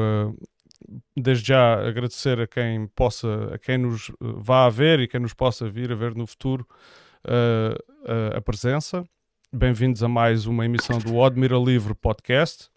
[0.00, 0.36] uh,
[1.16, 5.34] desde já agradecer a quem possa, a quem nos vá a ver e quem nos
[5.34, 6.66] possa vir a ver no futuro
[7.26, 9.04] uh, a presença.
[9.52, 12.70] Bem-vindos a mais uma emissão do Admira Livre Podcast.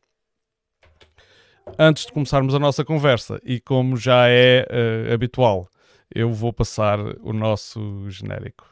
[1.78, 5.69] Antes de começarmos a nossa conversa, e como já é uh, habitual,
[6.13, 8.67] eu vou passar o nosso genérico.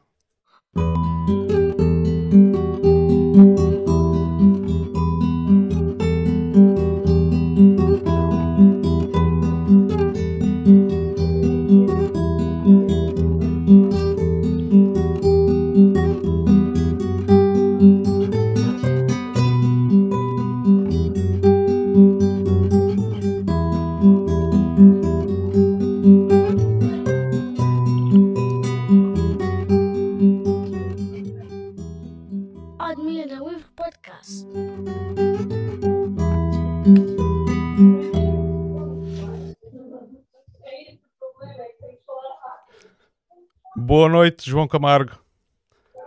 [44.31, 45.11] Noite, João Camargo.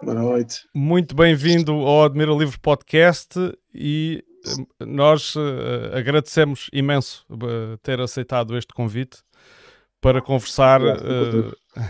[0.03, 0.67] Boa noite.
[0.75, 3.39] Muito bem-vindo ao Admira Livre Podcast
[3.72, 4.25] e
[4.81, 9.19] eh, nós uh, agradecemos imenso uh, ter aceitado este convite
[10.00, 11.55] para conversar uh,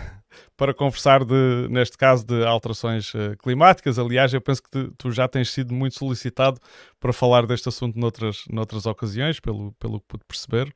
[0.57, 3.97] para conversar de, neste caso de alterações climáticas.
[3.97, 6.59] Aliás, eu penso que tu, tu já tens sido muito solicitado
[6.99, 10.73] para falar deste assunto noutras, noutras ocasiões, pelo, pelo que pude perceber.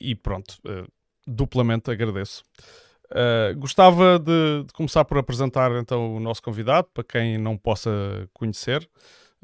[0.00, 0.56] e pronto,
[1.26, 2.42] duplamente agradeço.
[3.10, 7.90] Uh, gostava de, de, começar por apresentar então o nosso convidado, para quem não possa
[8.32, 8.88] conhecer.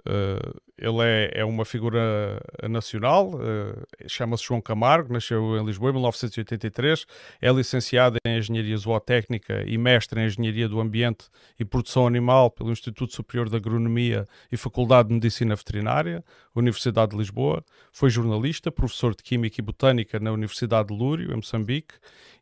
[0.01, 5.95] Uh, ele é, é, uma figura nacional, uh, chama-se João Camargo, nasceu em Lisboa em
[5.95, 7.07] 1983,
[7.41, 11.27] é licenciado em Engenharia Zootécnica e mestre em Engenharia do Ambiente
[11.61, 17.19] e Produção Animal pelo Instituto Superior de Agronomia e Faculdade de Medicina Veterinária, Universidade de
[17.19, 17.63] Lisboa.
[17.93, 21.95] Foi jornalista, professor de Química e Botânica na Universidade de Lúrio, em Moçambique,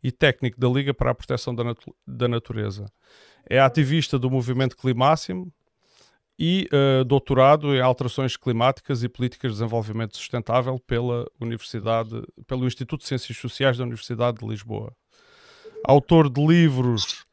[0.02, 2.86] e técnico da Liga para a Proteção da, Natu da Natureza.
[3.48, 5.52] É ativista do movimento Climáximo,
[6.42, 13.02] e uh, doutorado em alterações climáticas e políticas de desenvolvimento sustentável pela Universidade, pelo Instituto
[13.02, 14.90] de Ciências Sociais da Universidade de Lisboa.
[15.84, 17.26] Autor de livros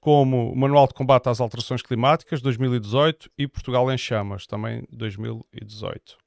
[0.00, 6.18] como Manual de Combate às Alterações Climáticas, 2018, e Portugal em Chamas, também 2018.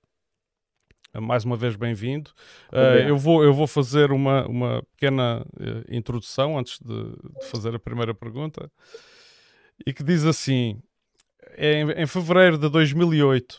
[1.19, 2.31] Mais uma vez, bem-vindo.
[2.71, 7.11] Uh, eu, vou, eu vou fazer uma, uma pequena uh, introdução antes de,
[7.41, 8.71] de fazer a primeira pergunta,
[9.85, 10.81] e que diz assim:
[11.57, 13.57] em, em fevereiro de 2008, uh,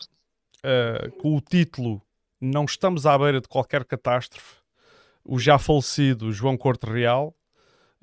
[0.63, 2.01] eh, com o título
[2.39, 4.57] Não Estamos à Beira de Qualquer Catástrofe,
[5.23, 7.35] o já falecido João Corte Real,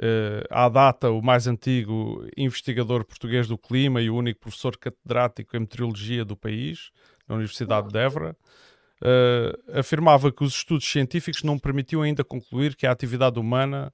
[0.01, 5.56] uh, à data o mais antigo investigador português do clima e o único professor catedrático
[5.56, 6.91] em meteorologia do país,
[7.28, 8.37] na Universidade de Évora,
[9.03, 13.93] uh, afirmava que os estudos científicos não permitiam ainda concluir que a atividade humana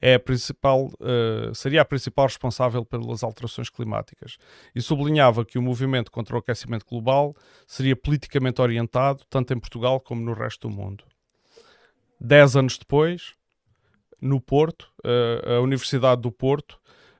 [0.00, 4.38] é a principal, uh, seria a principal responsável pelas alterações climáticas
[4.74, 7.34] e sublinhava que o movimento contra o aquecimento global
[7.66, 11.04] seria politicamente orientado tanto em Portugal como no resto do mundo.
[12.20, 13.34] Dez anos depois,
[14.20, 16.78] no Porto, uh, a Universidade do Porto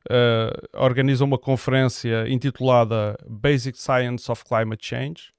[0.09, 5.33] uh, organiza uma conferência intitulada Basic Science of Climate Change.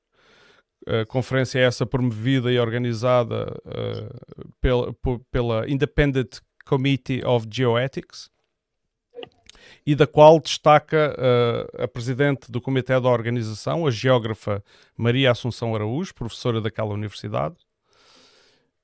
[0.87, 4.93] A conferência é essa promovida e organizada uh, pela,
[5.29, 6.39] pela Independent
[6.69, 8.29] Committee of Geoethics,
[9.83, 14.63] e da qual destaca uh, a presidente do comitê da organização, a geógrafa
[14.95, 17.55] Maria Assunção Araújo, professora daquela universidade,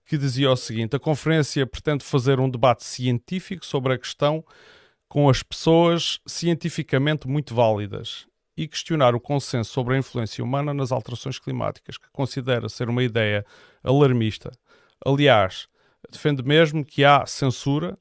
[0.04, 4.44] que dizia o seguinte: a conferência pretende fazer um debate científico sobre a questão
[5.08, 8.26] com as pessoas cientificamente muito válidas
[8.58, 13.04] e questionar o consenso sobre a influência humana nas alterações climáticas, que considera ser uma
[13.04, 13.46] ideia
[13.84, 14.52] alarmista.
[15.06, 15.68] Aliás,
[16.12, 17.98] defende mesmo que há censura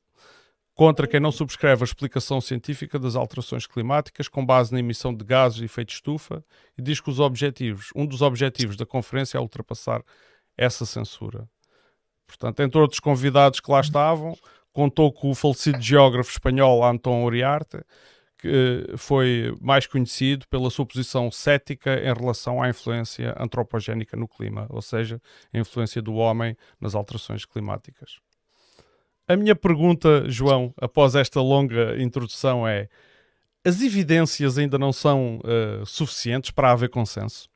[0.75, 5.25] contra quem não subscreve a explicação científica das alterações climáticas com base na emissão de
[5.25, 6.45] gases de efeito estufa
[6.77, 10.03] e diz que os objetivos, um dos objetivos da conferência é ultrapassar
[10.57, 11.49] essa censura.
[12.27, 14.37] Portanto, entre outros convidados que lá estavam,
[14.73, 17.79] contou com o falecido geógrafo espanhol Antón Uriarte,
[18.45, 24.67] que foi mais conhecido pela sua posição cética em relação à influência antropogénica no clima,
[24.69, 25.19] ou seja,
[25.51, 28.19] a influência do homem nas alterações climáticas.
[29.27, 32.91] A minha pergunta, João, após esta longa introdução é:
[33.65, 37.49] as evidências ainda não são uh, suficientes para haver consenso?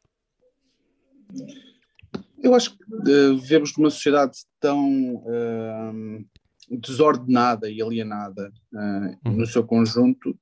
[2.42, 6.24] Eu acho que uh, vivemos numa sociedade tão uh,
[6.70, 9.32] desordenada e alienada uhum.
[9.36, 10.34] no seu conjunto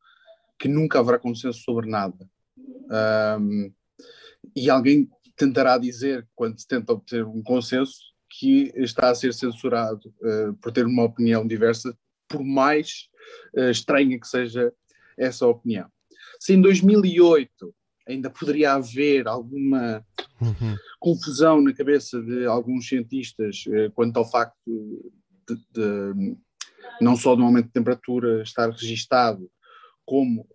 [0.58, 2.29] que nunca haverá consenso sobre nada.
[3.38, 3.73] Um,
[4.55, 10.12] e alguém tentará dizer, quando se tenta obter um consenso, que está a ser censurado
[10.20, 11.97] uh, por ter uma opinião diversa,
[12.29, 13.08] por mais
[13.56, 14.73] uh, estranha que seja
[15.17, 15.88] essa opinião.
[16.41, 17.75] Se em 2008
[18.06, 20.05] ainda poderia haver alguma
[20.41, 20.76] uhum.
[21.00, 24.56] confusão na cabeça de alguns cientistas uh, quanto ao facto
[25.49, 26.37] de, de,
[27.00, 29.50] não só do aumento de temperatura estar registado,
[30.06, 30.49] como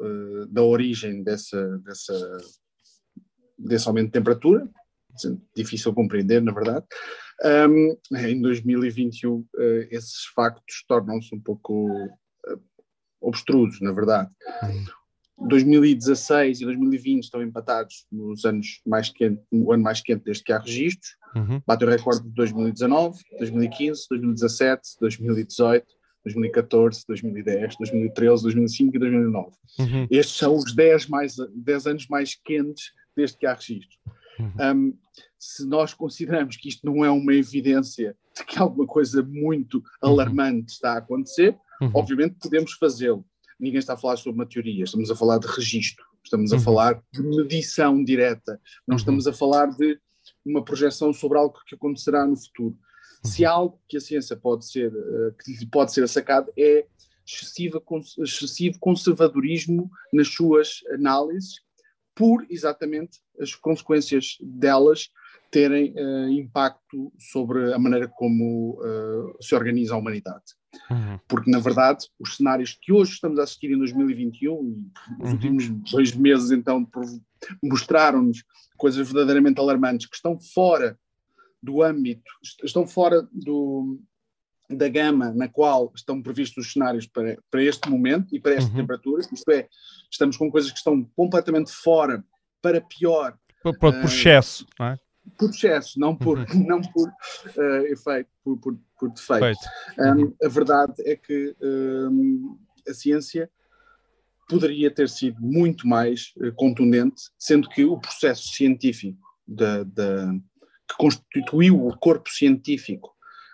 [0.49, 2.37] da origem dessa, dessa,
[3.59, 4.67] desse aumento de temperatura,
[5.55, 6.85] difícil compreender, na verdade.
[7.43, 9.45] Um, em 2021, uh,
[9.89, 12.61] esses factos tornam-se um pouco uh,
[13.19, 14.29] obstrusos, na verdade.
[14.63, 14.85] Uhum.
[15.47, 20.53] 2016 e 2020 estão empatados nos anos mais quentes, no ano mais quente desde que
[20.53, 21.15] há registros.
[21.35, 21.59] Uhum.
[21.65, 25.87] Bate o recorde de 2019, 2015, 2017, 2018,
[26.23, 29.49] 2014, 2010, 2013, 2005 e 2009.
[29.79, 30.07] Uhum.
[30.09, 33.97] Estes são os 10, mais, 10 anos mais quentes desde que há registros.
[34.39, 34.53] Uhum.
[34.59, 34.97] Um,
[35.37, 39.83] se nós consideramos que isto não é uma evidência de que alguma coisa muito uhum.
[40.09, 41.91] alarmante está a acontecer, uhum.
[41.93, 43.25] obviamente podemos fazê-lo.
[43.59, 46.61] Ninguém está a falar sobre uma teoria, estamos a falar de registro, estamos a uhum.
[46.61, 49.99] falar de medição direta, não estamos a falar de
[50.45, 52.77] uma projeção sobre algo que acontecerá no futuro.
[53.23, 56.85] Se há algo que a ciência pode ser, uh, que pode ser sacado é
[57.25, 57.81] excessivo
[58.79, 61.61] conservadorismo nas suas análises
[62.15, 65.09] por exatamente as consequências delas
[65.49, 70.43] terem uh, impacto sobre a maneira como uh, se organiza a humanidade.
[70.89, 71.19] Uhum.
[71.27, 75.31] Porque, na verdade, os cenários que hoje estamos a assistir em 2021, e os uhum.
[75.33, 76.87] últimos dois meses, então,
[77.61, 78.43] mostraram-nos
[78.77, 80.97] coisas verdadeiramente alarmantes que estão fora
[81.61, 82.31] do âmbito,
[82.63, 83.99] estão fora do,
[84.75, 88.69] da gama na qual estão previstos os cenários para, para este momento e para esta
[88.69, 88.77] uhum.
[88.77, 89.67] temperatura, isto é,
[90.09, 92.23] estamos com coisas que estão completamente fora
[92.61, 93.37] para pior.
[93.61, 94.95] Por, por, excesso, não é?
[95.37, 96.45] Por excesso, não por, uhum.
[96.65, 99.59] não por uh, efeito, por, por, por defeito.
[99.99, 100.35] Um, uhum.
[100.43, 103.49] a verdade é que um, a ciência
[104.49, 110.33] poderia ter sido muito mais uh, contundente, sendo que o processo científico da, da,
[110.91, 113.11] que constituiu o corpo científico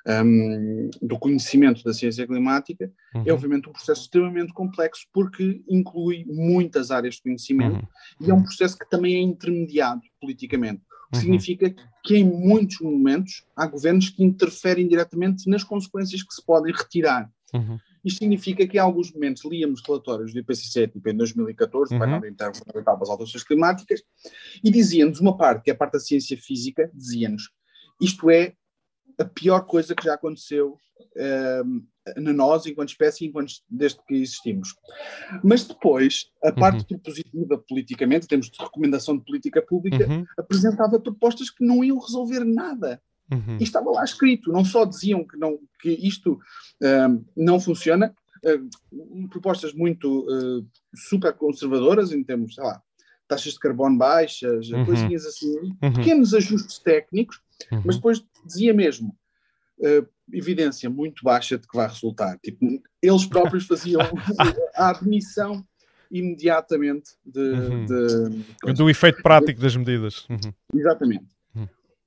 [0.08, 3.24] um, do conhecimento da ciência climática, é uhum.
[3.28, 8.28] é obviamente um processo extremamente complexo porque inclui muitas áreas de conhecimento uhum.
[8.28, 10.82] e é um processo que também é intermediado politicamente.
[11.08, 11.22] O que uhum.
[11.22, 16.74] significa que em muitos momentos há governos que interferem diretamente nas consequências que se podem
[16.74, 17.30] retirar.
[18.08, 18.10] Uhum.
[18.10, 22.00] Isto significa que em alguns momentos líamos relatórios do IPCC, tipo em 2014, uhum.
[22.00, 24.02] painel intergovernamental das alterações climáticas,
[24.64, 27.50] e dizia-nos uma parte, que é a parte da ciência física, dizia-nos
[28.00, 28.54] isto é
[29.18, 30.78] a pior coisa que já aconteceu
[31.66, 31.86] um,
[32.18, 34.76] na nós, enquanto espécie, enquanto, desde que existimos.
[35.44, 37.00] Mas depois, a parte uhum.
[37.00, 40.26] propositiva politicamente, em termos de recomendação de política pública, uhum.
[40.38, 43.02] apresentava propostas que não iam resolver nada.
[43.32, 43.58] Uhum.
[43.60, 46.40] E estava lá escrito, não só diziam que, não, que isto
[46.82, 48.16] um, não funciona,
[48.46, 50.66] uh, propostas muito uh,
[50.96, 52.82] super conservadoras em termos, sei lá,
[53.28, 54.86] taxas de carbono baixas, uhum.
[54.86, 55.94] coisinhas assim, uhum.
[55.94, 57.42] pequenos ajustes técnicos,
[57.72, 57.84] uhum.
[57.86, 59.16] mas depois dizia mesmo
[59.80, 62.38] uh, evidência muito baixa de que vai resultar.
[62.40, 62.66] Tipo,
[63.02, 64.02] eles próprios faziam
[64.76, 65.66] a admissão
[66.10, 67.86] imediatamente de, uhum.
[67.86, 70.26] de, do efeito prático das medidas.
[70.30, 70.54] Uhum.
[70.74, 71.37] Exatamente.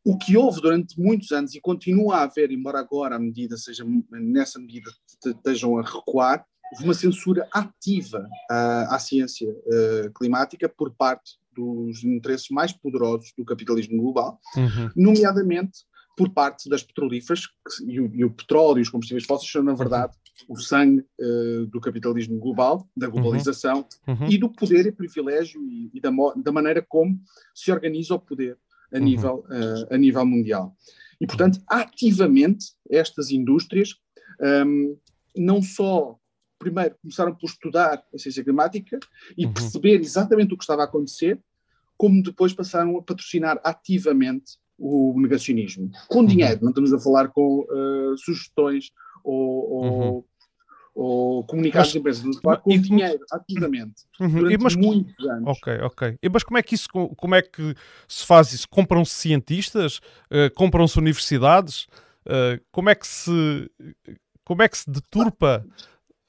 [0.05, 0.15] Uhum.
[0.15, 3.85] O que houve durante muitos anos e continua a haver, embora agora a medida seja
[4.11, 4.91] nessa medida
[5.25, 12.05] estejam a recuar, houve uma censura ativa à, à ciência uh, climática por parte dos
[12.05, 14.91] interesses mais poderosos do capitalismo global, uhum.
[14.97, 15.81] nomeadamente
[16.17, 19.63] por parte das petrolíferas, que, e, o, e, o, petróleo e os combustíveis fósseis são,
[19.63, 20.15] na verdade,
[20.49, 23.13] o sangue uh, do capitalismo global, da uhum.
[23.13, 24.29] globalização uhum.
[24.29, 27.19] e do poder e privilégio e, e da, da, maneira como
[27.55, 28.59] se organiza o poder
[28.93, 29.05] a, uhum.
[29.05, 30.77] nível, uh, a nível mundial.
[31.21, 33.95] E, portanto, ativamente, estas indústrias
[34.67, 34.97] um,
[35.37, 36.17] não só
[36.59, 38.99] primeiro começaram por estudar a ciência climática
[39.37, 39.53] e uhum.
[39.53, 41.41] perceber exatamente o que estava a acontecer,
[41.97, 45.91] como depois passaram a patrocinar ativamente o negacionismo.
[46.09, 46.27] Com uhum.
[46.27, 48.91] dinheiro, não estamos a falar com uh, sugestões
[49.25, 50.25] ou, ou, uhum.
[51.03, 52.23] Ou comunicados de empresas,
[52.63, 54.29] com e, dinheiro, ativamente, uhum.
[54.29, 55.49] durante e, mas, muitos anos.
[55.49, 56.19] Ok, ok.
[56.23, 57.75] E, mas como é que isso, como é que
[58.07, 58.69] se faz isso?
[58.69, 59.97] Compram-se cientistas?
[60.31, 61.85] Uh, Compram-se universidades?
[62.27, 63.71] Uh, como é que se
[64.45, 65.65] como é que se deturpa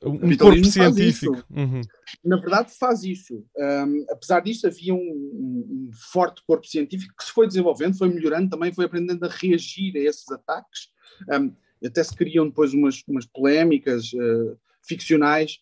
[0.04, 1.44] um corpo científico.
[1.50, 1.82] Uhum.
[2.24, 3.46] Na verdade, faz isso.
[3.56, 8.50] Um, apesar disso, havia um, um, forte corpo científico que se foi desenvolvendo, foi melhorando,
[8.50, 10.90] também foi aprendendo a reagir a esses ataques.
[11.30, 15.60] Um, até se criam depois umas, umas polémicas uh, ficcionais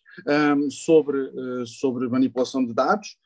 [0.70, 3.16] sobre, uh, sobre manipulação de dados.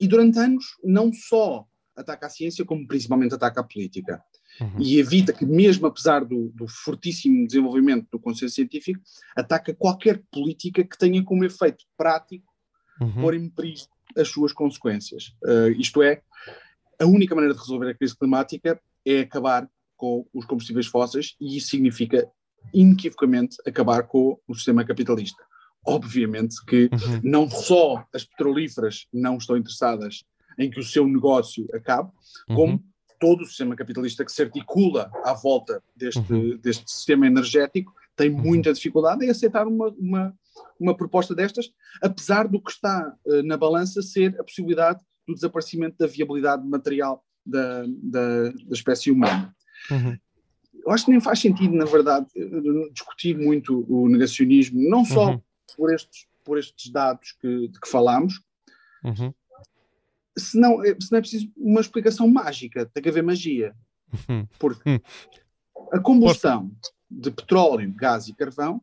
[0.00, 4.22] e durante anos, não só ataca a ciência, como principalmente ataca a política.
[4.60, 4.80] Uhum.
[4.80, 9.00] E evita que, mesmo apesar do, do, fortíssimo desenvolvimento do consenso científico,
[9.36, 12.46] ataca qualquer política que tenha como efeito prático
[13.00, 13.20] uhum.
[13.20, 15.34] pôr em perigo as suas consequências.
[15.42, 16.22] Uh, isto é,
[17.00, 21.56] a única maneira de resolver a crise climática é acabar com os combustíveis fósseis e
[21.56, 22.28] isso significa
[22.72, 25.42] inequivocamente acabar com o sistema capitalista.
[25.86, 27.20] Obviamente que uhum.
[27.22, 30.24] não só as petrolíferas não estão interessadas
[30.58, 32.10] em que o seu negócio acabe,
[32.48, 32.56] uhum.
[32.56, 32.84] como
[33.20, 36.56] todo o sistema capitalista que se articula à volta deste, uhum.
[36.58, 38.42] deste sistema energético tem uhum.
[38.42, 40.34] muita dificuldade em aceitar uma, uma,
[40.78, 41.70] uma proposta destas,
[42.02, 47.24] apesar do que está uh, na balança ser a possibilidade do desaparecimento da viabilidade material
[47.44, 49.54] da, da, da espécie humana.
[49.90, 50.18] Uhum
[50.84, 52.26] eu acho que nem faz sentido, na verdade,
[52.92, 55.40] discutir muito o negacionismo, não só uhum.
[55.76, 58.42] por, estes, por estes dados que, de que falamos,
[59.02, 59.32] uhum.
[60.36, 63.74] se, não, se não é preciso uma explicação mágica, tem que haver magia.
[64.28, 64.46] Uhum.
[64.58, 65.00] Porque hum.
[65.92, 66.70] a combustão
[67.10, 68.80] de petróleo, gás e carvão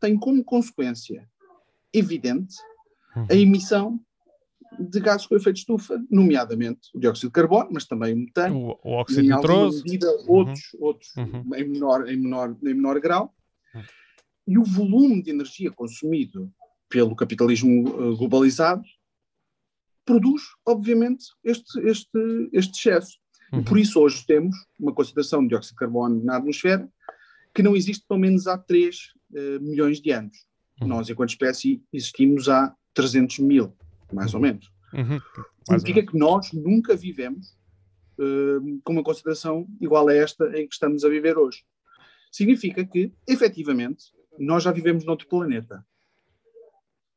[0.00, 1.28] tem como consequência
[1.92, 2.56] evidente
[3.14, 3.26] a uhum.
[3.30, 4.00] emissão
[4.78, 8.56] de gases com efeito de estufa, nomeadamente o dióxido de carbono, mas também o metano,
[8.56, 10.86] o, o óxido nitroso, medida outros, uhum.
[10.86, 11.54] outros uhum.
[11.54, 13.34] Em, menor, em, menor, em menor grau.
[13.74, 13.82] Uhum.
[14.48, 16.52] E o volume de energia consumido
[16.88, 18.82] pelo capitalismo uh, globalizado
[20.04, 23.18] produz, obviamente, este, este, este excesso.
[23.52, 23.64] E uhum.
[23.64, 26.88] por isso hoje temos uma concentração de dióxido de carbono na atmosfera
[27.54, 30.36] que não existe pelo menos há 3 uh, eh, milhões de anos.
[30.80, 30.88] Uhum.
[30.88, 33.76] Nós, enquanto espécie, existimos há 300 mil
[34.12, 34.70] mais ou menos.
[34.92, 35.18] Uhum.
[35.68, 37.56] Significa que nós nunca vivemos
[38.18, 41.64] uh, com uma consideração igual a esta em que estamos a viver hoje.
[42.30, 44.06] Significa que, efetivamente,
[44.38, 45.84] nós já vivemos noutro planeta.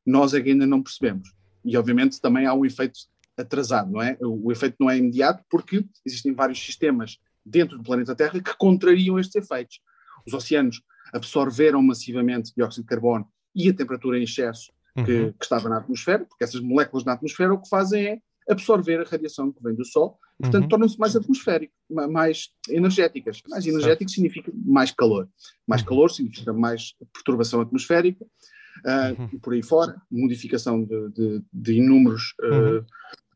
[0.06, 1.34] Nós é que ainda não percebemos.
[1.64, 3.00] E, obviamente, também há um efeito
[3.38, 4.18] atrasado, não é?
[4.22, 8.58] O, o efeito não é imediato porque existem vários sistemas dentro do planeta Terra que
[8.58, 9.80] contrariam estes efeitos.
[10.26, 10.82] Os oceanos
[11.14, 14.72] absorveram massivamente dióxido de carbono e a temperatura em excesso
[15.04, 15.32] que, uhum.
[15.34, 19.04] que, estava na atmosfera, porque essas moléculas na atmosfera o que fazem é absorver a
[19.04, 20.70] radiação que vem do Sol, portanto uhum.
[20.70, 23.42] tornam-se mais atmosféricas, mais energéticas.
[23.50, 25.28] Mais energético significa mais calor.
[25.68, 25.88] Mais uhum.
[25.88, 29.30] calor significa mais perturbação atmosférica, uh, uhum.
[29.34, 32.86] e por aí fora, modificação de, de, de inúmeros uh,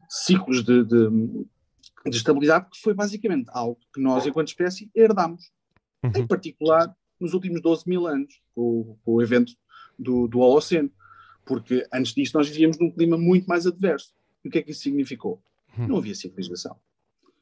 [0.08, 1.10] ciclos de, de,
[2.06, 5.52] de, estabilidade, que foi basicamente algo que nós, enquanto espécie, herdamos.
[6.16, 9.52] Em particular, nos últimos 12 mil anos, com, com o evento
[9.98, 10.90] do, do Holoceno
[11.50, 14.14] porque antes disso nós vivíamos num clima muito mais adverso.
[14.46, 15.42] E o que é que isso significou?
[15.76, 15.88] Hum.
[15.88, 16.76] Não havia civilização.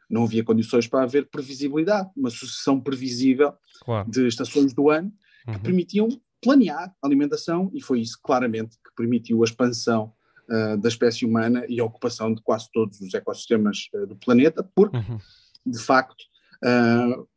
[0.09, 4.09] Não havia condições para haver previsibilidade, uma sucessão previsível claro.
[4.09, 5.11] de estações do ano
[5.43, 5.59] que uhum.
[5.59, 6.07] permitiam
[6.41, 10.13] planear a alimentação e foi isso claramente que permitiu a expansão
[10.49, 14.63] uh, da espécie humana e a ocupação de quase todos os ecossistemas uh, do planeta,
[14.73, 15.19] porque, uhum.
[15.65, 16.23] de facto,
[16.63, 17.27] uh,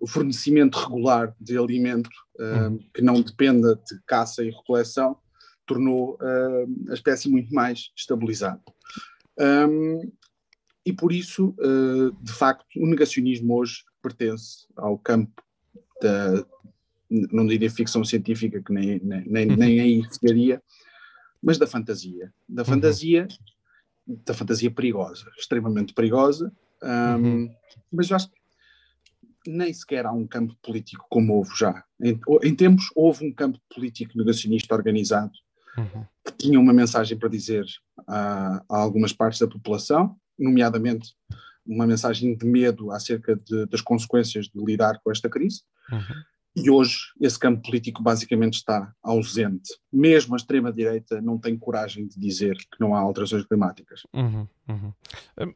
[0.00, 2.78] o fornecimento regular de alimento uhum.
[2.94, 5.18] que não dependa de caça e recoleção
[5.66, 8.60] tornou uh, a espécie muito mais estabilizada.
[9.38, 10.12] Um,
[10.86, 15.42] e por isso, uh, de facto, o negacionismo hoje pertence ao campo
[16.02, 16.44] da,
[17.08, 19.56] não diria ficção científica, que nem, nem, nem, uhum.
[19.56, 20.62] nem aí chegaria,
[21.42, 22.32] mas da fantasia.
[22.48, 22.66] Da uhum.
[22.66, 23.28] fantasia,
[24.06, 24.20] uhum.
[24.24, 26.52] da fantasia perigosa, extremamente perigosa.
[26.82, 27.54] Um, uhum.
[27.90, 31.84] Mas eu acho que nem sequer há um campo político como houve já.
[32.02, 35.32] Em, em tempos, houve um campo político negacionista organizado
[35.76, 36.04] uhum.
[36.24, 37.64] que tinham uma mensagem para dizer
[38.06, 41.14] a, a, algumas partes da população, nomeadamente
[41.66, 45.62] uma mensagem de medo acerca de, das consequências de lidar com esta crise.
[45.90, 46.22] Uhum.
[46.56, 49.70] E hoje esse campo político basicamente está ausente.
[49.92, 54.02] Mesmo a extrema-direita não tem coragem de dizer que não há alterações climáticas.
[54.12, 54.92] Uhum, uhum.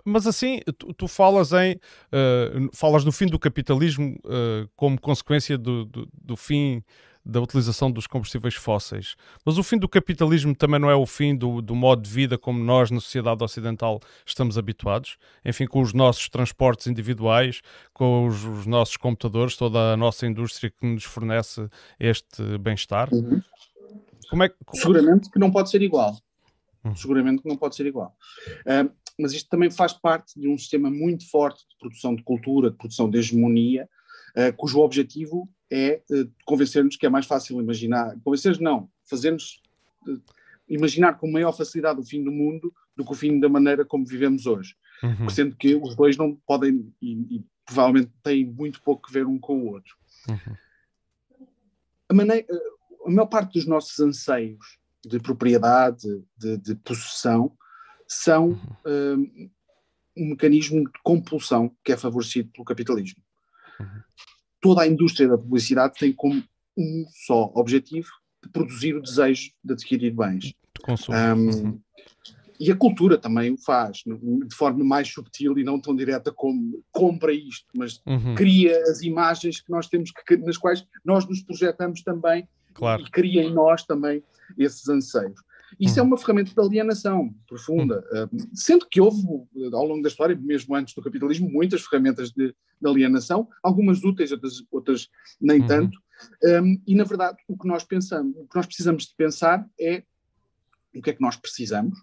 [0.05, 5.57] Mas assim, tu, tu falas em uh, falas do fim do capitalismo uh, como consequência
[5.57, 6.83] do, do, do fim
[7.29, 9.15] da utilização dos combustíveis fósseis.
[9.45, 12.39] Mas o fim do capitalismo também não é o fim do, do modo de vida
[12.39, 15.19] como nós, na sociedade ocidental, estamos habituados.
[15.45, 17.61] Enfim, com os nossos transportes individuais,
[17.93, 21.69] com os, os nossos computadores, toda a nossa indústria que nos fornece
[22.01, 23.13] este bem-estar.
[23.13, 23.43] Uhum.
[24.31, 24.57] Como é que...
[24.73, 26.17] Seguramente que não pode ser igual.
[26.83, 26.97] Uhum.
[26.97, 28.17] Seguramente que não pode ser igual.
[28.61, 32.71] Uh, mas isto também faz parte de um sistema muito forte de produção de cultura,
[32.71, 33.87] de produção de hegemonia,
[34.35, 39.61] uh, cujo objetivo é uh, convencer-nos que é mais fácil imaginar, convencer-nos não, fazer-nos
[40.07, 40.21] uh,
[40.69, 44.05] imaginar com maior facilidade o fim do mundo do que o fim da maneira como
[44.05, 44.75] vivemos hoje.
[45.03, 45.29] Uhum.
[45.29, 49.39] Sendo que os dois não podem e, e, provavelmente têm muito pouco a ver um
[49.39, 49.95] com o outro.
[50.29, 50.57] Uhum.
[52.09, 52.47] A, maneira,
[53.07, 56.07] a maior parte dos nossos anseios de propriedade,
[56.37, 57.57] de, de possessão,
[58.07, 59.51] são uhum.
[60.17, 63.23] um mecanismo de compulsão que é favorecido pelo capitalismo.
[64.61, 66.43] Toda a indústria da publicidade tem como
[66.77, 68.09] um só objetivo
[68.43, 70.45] de produzir o desejo de adquirir bens.
[70.45, 71.17] De consumo.
[71.17, 71.81] Um, uhum.
[72.61, 76.83] E a cultura também o faz, de forma mais subtil e não tão direta como
[76.91, 78.35] compra isto, mas uhum.
[78.35, 83.03] cria as imagens que nós temos que, nas quais nós nos projetamos também claro.
[83.03, 84.25] e cria em nós também
[84.57, 85.41] esses anseios.
[85.79, 86.09] Isso é uhum.
[86.09, 88.39] uma ferramenta de alienação profunda, uhum.
[88.55, 89.23] sendo que houve,
[89.73, 92.49] ao longo da história, mesmo antes do capitalismo, muitas ferramentas de,
[92.81, 95.09] de alienação, algumas úteis, outras, outras
[95.41, 95.67] nem uhum.
[95.67, 95.99] tanto,
[96.63, 100.03] um, e na verdade o que nós pensamos, o que nós precisamos de pensar é
[100.95, 101.99] o que é que nós precisamos,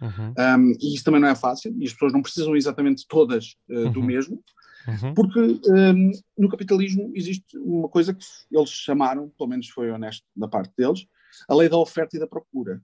[0.00, 0.34] Uhum.
[0.38, 3.86] Um, e isso também não é fácil, e as pessoas não precisam exatamente todas uh,
[3.86, 3.92] uhum.
[3.92, 4.42] do mesmo,
[4.86, 5.14] uhum.
[5.14, 10.48] porque um, no capitalismo existe uma coisa que eles chamaram, pelo menos foi honesto da
[10.48, 11.06] parte deles,
[11.48, 12.80] a lei da oferta e da procura.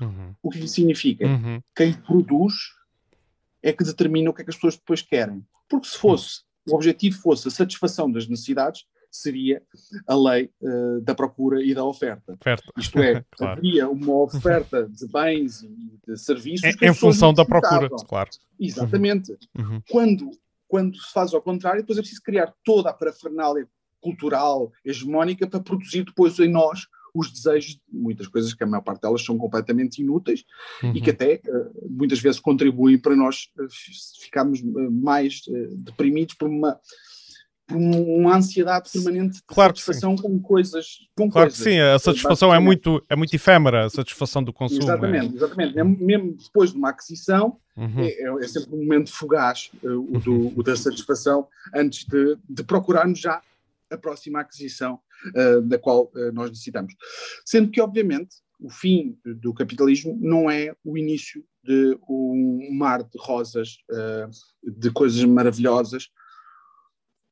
[0.00, 0.34] Uhum.
[0.42, 1.26] O que isso significa?
[1.26, 1.60] Uhum.
[1.74, 2.54] Quem produz
[3.62, 5.44] é que determina o que é que as pessoas depois querem.
[5.68, 9.62] Porque se fosse, o objetivo fosse a satisfação das necessidades, seria
[10.06, 12.34] a lei uh, da procura e da oferta.
[12.34, 12.64] oferta.
[12.76, 13.58] Isto é, claro.
[13.58, 18.30] havia uma oferta de bens e de serviços em, em função da procura, claro.
[18.58, 19.36] Exatamente.
[19.56, 19.64] Uhum.
[19.64, 19.82] uhum.
[19.90, 20.30] Quando,
[20.66, 23.66] quando se faz ao contrário, depois é preciso criar toda a parafernália
[24.00, 29.02] cultural, hegemónica, para produzir depois em nós os desejos, muitas coisas que a maior parte
[29.02, 30.44] delas são completamente inúteis
[30.82, 30.92] uhum.
[30.94, 33.66] e que até uh, muitas vezes contribuem para nós uh,
[34.20, 35.42] ficarmos uh, mais
[35.76, 36.78] deprimidos por uma
[37.68, 41.00] por uma ansiedade permanente de claro satisfação com coisas.
[41.14, 41.58] Com claro coisas.
[41.58, 44.84] que sim, a satisfação é muito, é muito efêmera, a satisfação do consumo.
[44.84, 45.36] Exatamente, é.
[45.36, 45.74] exatamente.
[45.84, 48.00] Mesmo depois de uma aquisição, uhum.
[48.00, 52.38] é, é, é, sempre um momento fugaz uh, o, do, o, da satisfação antes de,
[52.48, 53.42] de procurarmos já
[53.90, 54.98] a próxima aquisição
[55.34, 56.94] uh, da qual uh, nós necessitamos.
[57.44, 63.16] Sendo que, obviamente, o fim do capitalismo não é o início de um mar de
[63.16, 63.76] rosas,
[64.64, 66.08] de coisas maravilhosas,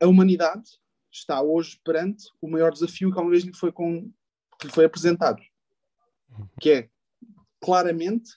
[0.01, 0.63] a humanidade
[1.11, 4.11] está hoje perante o maior desafio que alguma vez lhe foi, com,
[4.63, 5.43] lhe foi apresentado,
[6.61, 6.89] que é
[7.61, 8.31] claramente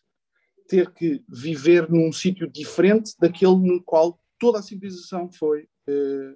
[0.68, 6.36] ter que viver num sítio diferente daquele no qual toda a civilização foi eh,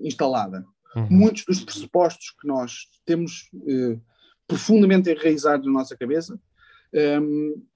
[0.00, 0.64] instalada.
[0.96, 1.06] Uhum.
[1.10, 3.98] Muitos dos pressupostos que nós temos eh,
[4.46, 6.40] profundamente enraizados na nossa cabeça
[6.92, 7.20] eh,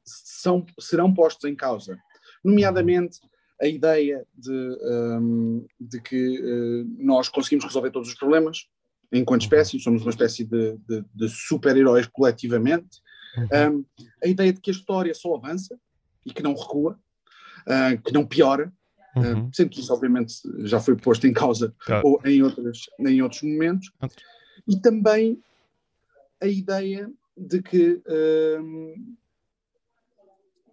[0.05, 1.98] são, serão postos em causa,
[2.42, 3.18] nomeadamente
[3.61, 4.79] a ideia de,
[5.20, 8.66] um, de que uh, nós conseguimos resolver todos os problemas
[9.12, 13.01] enquanto espécie, somos uma espécie de, de, de super-heróis coletivamente.
[13.37, 13.85] Um, uhum.
[14.22, 15.79] a ideia de que a história só avança
[16.25, 16.98] e que não recua,
[17.66, 18.72] uh, que não piora,
[19.16, 19.46] uhum.
[19.46, 22.07] uh, sendo que isso obviamente já foi posto em causa claro.
[22.07, 23.90] ou em, outras, em outros momentos.
[24.66, 25.42] E também
[26.40, 28.03] a ideia de que
[28.61, 29.16] um,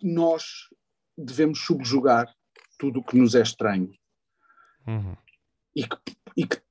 [0.01, 0.69] nós
[1.17, 2.33] devemos subjugar
[2.77, 3.91] tudo o que nos é estranho.
[4.87, 5.15] Uhum.
[5.75, 5.97] E, que,
[6.35, 6.61] e, que,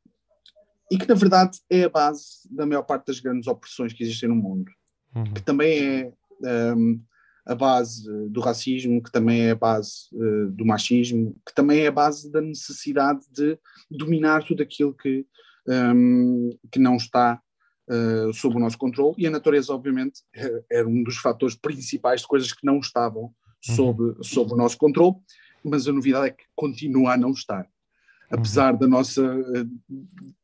[0.91, 4.29] e que, na verdade, é a base da maior parte das grandes opressões que existem
[4.29, 4.71] no mundo.
[5.15, 5.35] Uhum.
[5.35, 6.13] Que também
[6.45, 7.03] é um,
[7.49, 11.87] a base do racismo, que também é a base uh, do machismo, que também é
[11.87, 13.59] a base da necessidade de
[13.91, 15.27] dominar tudo aquilo que,
[15.67, 17.41] um, que não está
[17.89, 19.15] uh, sob o nosso controle.
[19.19, 20.21] E a natureza, obviamente,
[20.71, 23.75] era um dos fatores principais de coisas que não estavam uhum.
[23.75, 25.17] sob, sob o nosso controle
[25.65, 27.69] mas a novidade é que continua a não estar.
[28.31, 28.79] Apesar uhum.
[28.79, 29.45] da nossa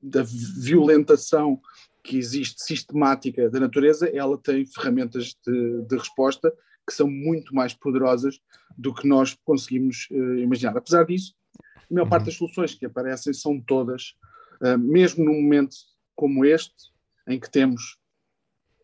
[0.02, 0.22] da
[0.58, 1.60] violentação
[2.02, 6.52] que existe sistemática da natureza, ela tem ferramentas de, de resposta
[6.86, 8.40] que são muito mais poderosas
[8.76, 10.76] do que nós conseguimos uh, imaginar.
[10.76, 12.26] Apesar disso, a maior parte uhum.
[12.26, 14.14] das soluções que aparecem são todas,
[14.62, 15.76] uh, mesmo num momento
[16.14, 16.92] como este,
[17.28, 17.98] em que temos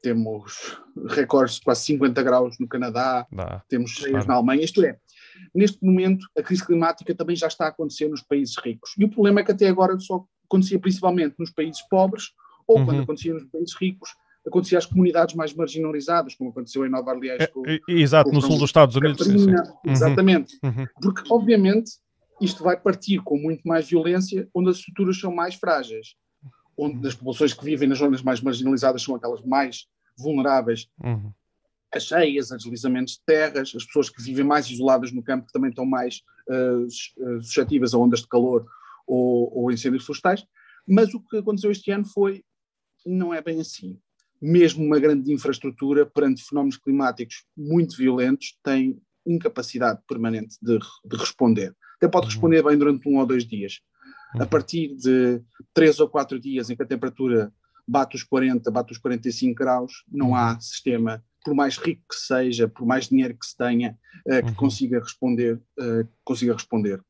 [0.03, 3.63] temos recordes de quase 50 graus no Canadá, Dá.
[3.69, 4.29] temos cheias claro.
[4.29, 4.99] na Alemanha, isto é,
[5.55, 8.95] Neste momento, a crise climática também já está a acontecer nos países ricos.
[8.99, 12.33] E o problema é que até agora só acontecia principalmente nos países pobres,
[12.67, 12.85] ou uhum.
[12.85, 14.11] quando acontecia nos países ricos,
[14.47, 17.47] acontecia às comunidades mais marginalizadas, como aconteceu em Nova Orleans.
[17.47, 19.27] Com, é, exato, com no sul dos Estados Unidos.
[19.27, 19.51] Sim, sim.
[19.55, 19.93] Uhum.
[19.93, 20.59] Exatamente.
[20.63, 20.87] Uhum.
[21.01, 21.93] Porque, obviamente,
[22.41, 26.15] isto vai partir com muito mais violência, onde as estruturas são mais frágeis,
[26.77, 31.33] onde as populações que vivem nas zonas mais marginalizadas são aquelas mais vulneráveis uhum
[31.93, 35.53] as cheias, os deslizamentos de terras, as pessoas que vivem mais isoladas no campo, que
[35.53, 38.67] também estão mais uh, suscetíveis a ondas de calor
[39.07, 40.47] ou, ou incêndios florestais.
[40.87, 42.45] Mas o que aconteceu este ano foi,
[43.05, 43.99] não é bem assim.
[44.41, 51.75] Mesmo uma grande infraestrutura perante fenómenos climáticos muito violentos tem incapacidade permanente de, de responder.
[51.97, 52.33] Até pode uhum.
[52.33, 53.81] responder bem durante um ou dois dias.
[54.35, 54.47] A uhum.
[54.47, 55.43] partir de
[55.75, 57.53] três ou quatro dias em que a temperatura
[57.87, 62.69] bate os 40, bate os 45 graus, não há sistema por mais rico que seja,
[62.69, 64.55] por mais dinheiro que se tenha, uh, que uhum.
[64.55, 67.03] consiga responder, uh, consiga responder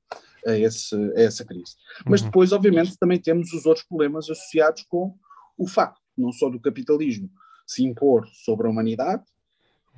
[0.46, 1.74] a, esse, a essa crise.
[2.06, 2.28] Mas uhum.
[2.28, 5.14] depois, obviamente, também temos os outros problemas associados com
[5.58, 7.30] o facto, não só do capitalismo
[7.66, 9.22] se impor sobre a humanidade,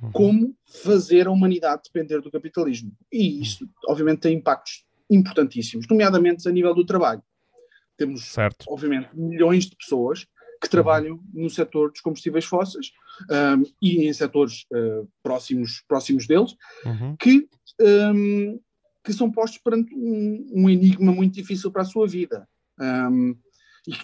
[0.01, 0.11] uhum.
[0.11, 2.91] como fazer a humanidade depender do capitalismo.
[3.11, 7.21] E isso, obviamente, tem impactos importantíssimos, nomeadamente a nível do trabalho.
[7.97, 8.65] Temos, certo.
[8.67, 10.25] obviamente, milhões de pessoas
[10.61, 12.91] que trabalham no setor dos combustíveis fósseis
[13.29, 16.55] um, e em setores uh, próximos, próximos deles,
[16.85, 17.15] uhum.
[17.17, 17.47] que,
[17.81, 18.59] um,
[19.03, 22.47] que são postos perante um, um, enigma muito difícil para a sua vida.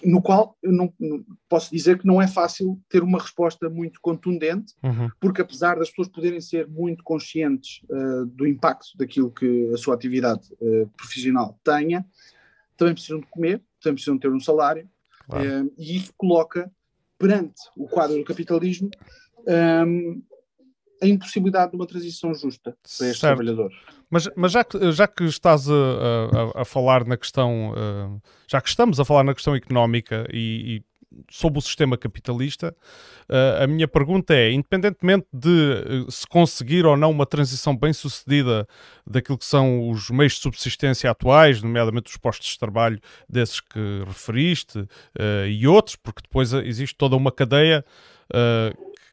[0.04, 3.98] No qual eu não, não, posso dizer que não é fácil ter uma resposta muito
[4.00, 5.08] contundente, uhum.
[5.18, 9.94] porque apesar das pessoas poderem ser muito conscientes uh, do impacto daquilo que a sua
[9.94, 12.04] atividade uh, profissional tenha,
[12.76, 14.86] também precisam de comer, também precisam de ter um salário,
[15.30, 15.66] Claro.
[15.66, 16.70] Uh, e isso coloca
[17.16, 18.90] perante o quadro do capitalismo
[19.86, 20.22] um,
[21.00, 23.20] a impossibilidade de uma transição justa para estes certo.
[23.20, 23.76] trabalhadores.
[24.10, 25.74] Mas, mas já, que, já que estás a,
[26.56, 30.82] a, a falar na questão, uh, já que estamos a falar na questão económica e,
[31.30, 32.74] sob o sistema capitalista,
[33.28, 37.92] uh, a minha pergunta é: independentemente de uh, se conseguir ou não uma transição bem
[37.92, 38.66] sucedida
[39.06, 44.02] daquilo que são os meios de subsistência atuais, nomeadamente os postos de trabalho desses que
[44.06, 44.86] referiste
[45.48, 47.84] e outros, porque depois existe toda uma cadeia.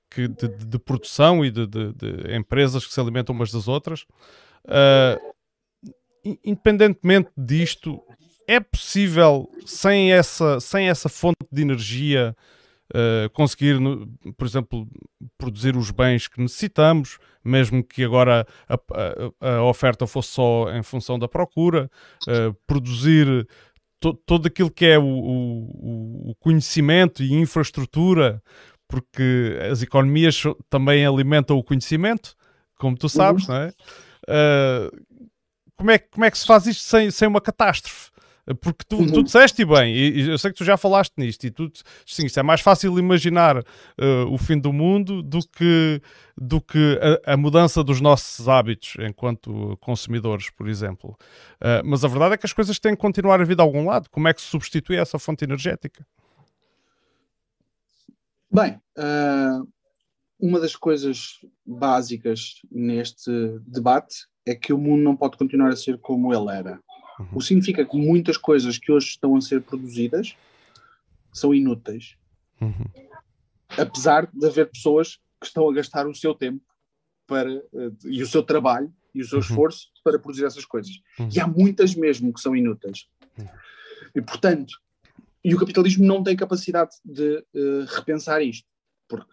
[0.09, 4.05] Que de, de, produção e de, de, de, empresas que se alimentam umas das outras.
[6.43, 8.01] Independentemente disto,
[8.47, 12.35] é possível, sem essa, sem essa fonte de energia,
[12.93, 13.77] uh, conseguir,
[14.37, 14.87] por exemplo,
[15.37, 18.75] produzir os bens que necessitamos, mesmo que agora a,
[19.41, 21.89] a, a oferta fosse só em função da procura,
[22.27, 23.47] uh, produzir
[23.99, 28.41] to, todo aquilo que é o, o, o conhecimento e infraestrutura,
[28.87, 32.35] porque as economias também alimentam o conhecimento,
[32.77, 33.55] como tu sabes, uhum.
[33.55, 33.73] não é?
[34.27, 34.95] Uh,
[35.75, 38.09] como é, como é que se faz isto sem, sem uma catástrofe?
[38.61, 39.11] Porque tu, uhum.
[39.11, 41.69] tu disseste bem, e eu sei que tu já falaste nisto, e tu
[42.05, 43.63] sim, é mais fácil imaginar uh,
[44.31, 46.01] o fim do mundo do que,
[46.37, 51.17] do que a, a, mudança dos nossos hábitos enquanto consumidores, por exemplo.
[51.55, 53.85] Uh, mas a verdade é que as coisas têm que continuar a vir de algum
[53.85, 54.09] lado.
[54.09, 56.07] Como é que se substitui essa fonte energética?
[58.49, 59.67] Bem, uh,
[60.39, 63.31] uma das coisas básicas neste
[63.65, 66.79] debate é que o mundo não pode continuar a ser como ele era.
[67.19, 67.27] Uhum.
[67.33, 70.35] O que significa que muitas coisas que hoje estão a ser produzidas
[71.33, 72.15] são inúteis.
[72.61, 72.85] Uhum.
[73.77, 76.63] Apesar de haver pessoas que estão a gastar o seu tempo
[77.25, 79.43] para, uh, e o seu trabalho e o seu uhum.
[79.43, 80.93] esforço para produzir essas coisas.
[81.19, 81.29] Uhum.
[81.33, 83.07] E há muitas mesmo que são inúteis.
[83.37, 83.47] Uhum.
[84.15, 84.73] E portanto,
[85.43, 88.67] e o capitalismo não tem capacidade de uh, repensar isto,
[89.07, 89.31] porque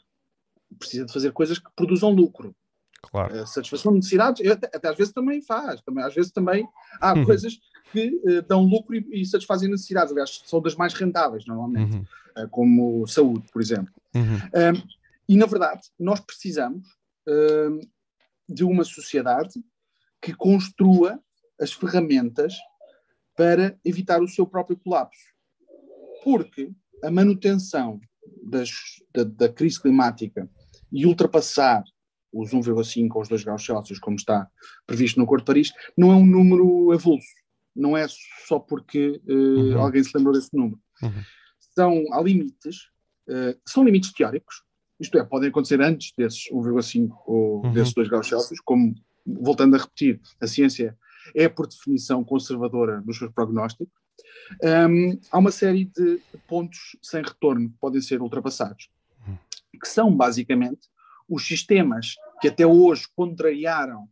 [0.79, 2.55] precisa de fazer coisas que produzam lucro.
[3.03, 3.41] Claro.
[3.41, 6.67] A satisfação de necessidades, até, até, às vezes também faz, também, às vezes também
[7.01, 7.25] há uhum.
[7.25, 7.61] coisas
[7.93, 12.45] que uh, dão lucro e, e, satisfazem necessidades, aliás, são das mais rentáveis normalmente, uhum.
[12.45, 13.93] uh, como saúde, por exemplo.
[14.15, 14.23] Uhum.
[14.25, 14.89] Um,
[15.29, 16.87] e na verdade, nós precisamos
[17.29, 17.81] um,
[18.49, 19.63] de uma sociedade
[20.21, 21.21] que construa
[21.61, 22.55] as ferramentas
[23.37, 25.25] para evitar o seu próprio colapso.
[26.23, 26.71] Porque
[27.03, 28.01] a manutenção
[28.43, 28.71] das,
[29.13, 30.49] da, da crise climática
[30.95, 31.83] e ultrapassar
[32.33, 34.49] os 1,5 ou os 2 graus Celsius, como está
[34.87, 37.27] previsto no Acordo de Paris, não é um número avulso.
[37.75, 38.07] Não é
[38.47, 39.79] só porque uh, uhum.
[39.81, 40.81] alguém se lembrou desse número.
[41.03, 41.23] Uhum.
[41.75, 42.77] São, há limites,
[43.29, 44.63] uh, são limites teóricos,
[45.01, 47.73] isto é, podem acontecer antes desses 1,5 ou uhum.
[47.73, 48.95] desses 2 graus Celsius, como,
[49.27, 50.97] voltando a repetir, a ciência
[51.35, 53.93] é, por definição, conservadora nos seus prognósticos.
[54.63, 58.89] Um, há uma série de pontos sem retorno que podem ser ultrapassados.
[59.79, 60.89] Que são basicamente
[61.29, 64.09] os sistemas que até hoje contrariaram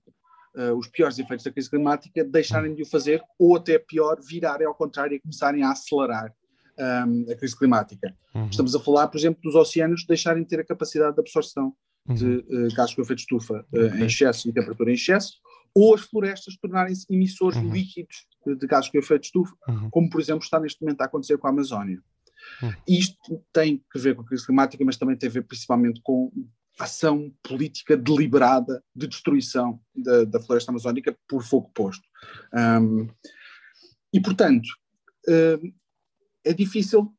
[0.56, 4.66] uh, os piores efeitos da crise climática deixarem de o fazer, ou até pior, virarem
[4.66, 6.32] ao contrário e começarem a acelerar
[6.78, 8.14] um, ehm, a crise climática.
[8.34, 8.46] Uhum.
[8.46, 11.74] Estamos a falar, por exemplo, dos oceanos deixarem de ter a capacidade de absorção
[12.08, 12.14] uhum.
[12.14, 15.34] de uh, gases com efeito de estufa uh, em excesso e temperatura em excesso,
[15.74, 17.72] ou as florestas tornarem-se emissores uhum.
[17.72, 19.90] líquidos de, de, gases com efeito de estufa, uhum.
[19.90, 22.00] como, por exemplo, está neste momento a acontecer com a Amazónia.
[22.62, 22.72] Uhum.
[22.88, 26.30] Isto tem que ver com a crise climática, mas também tem a ver principalmente com
[26.78, 32.02] ação política deliberada de destruição da, da floresta amazónica por fogo posto.
[32.52, 33.08] Um,
[34.12, 34.66] e, portanto,
[35.28, 35.72] uh,
[36.44, 37.12] é difícil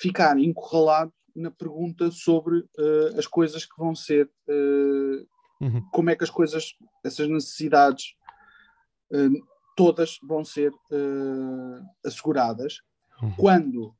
[0.00, 5.88] ficar encurralado na pergunta sobre uh, as coisas que vão ser, uh, uhum.
[5.92, 8.14] como é que as coisas, essas necessidades,
[9.74, 10.70] todas vão ser
[12.04, 12.82] asseguradas
[13.22, 13.34] uhum.
[13.36, 13.94] quando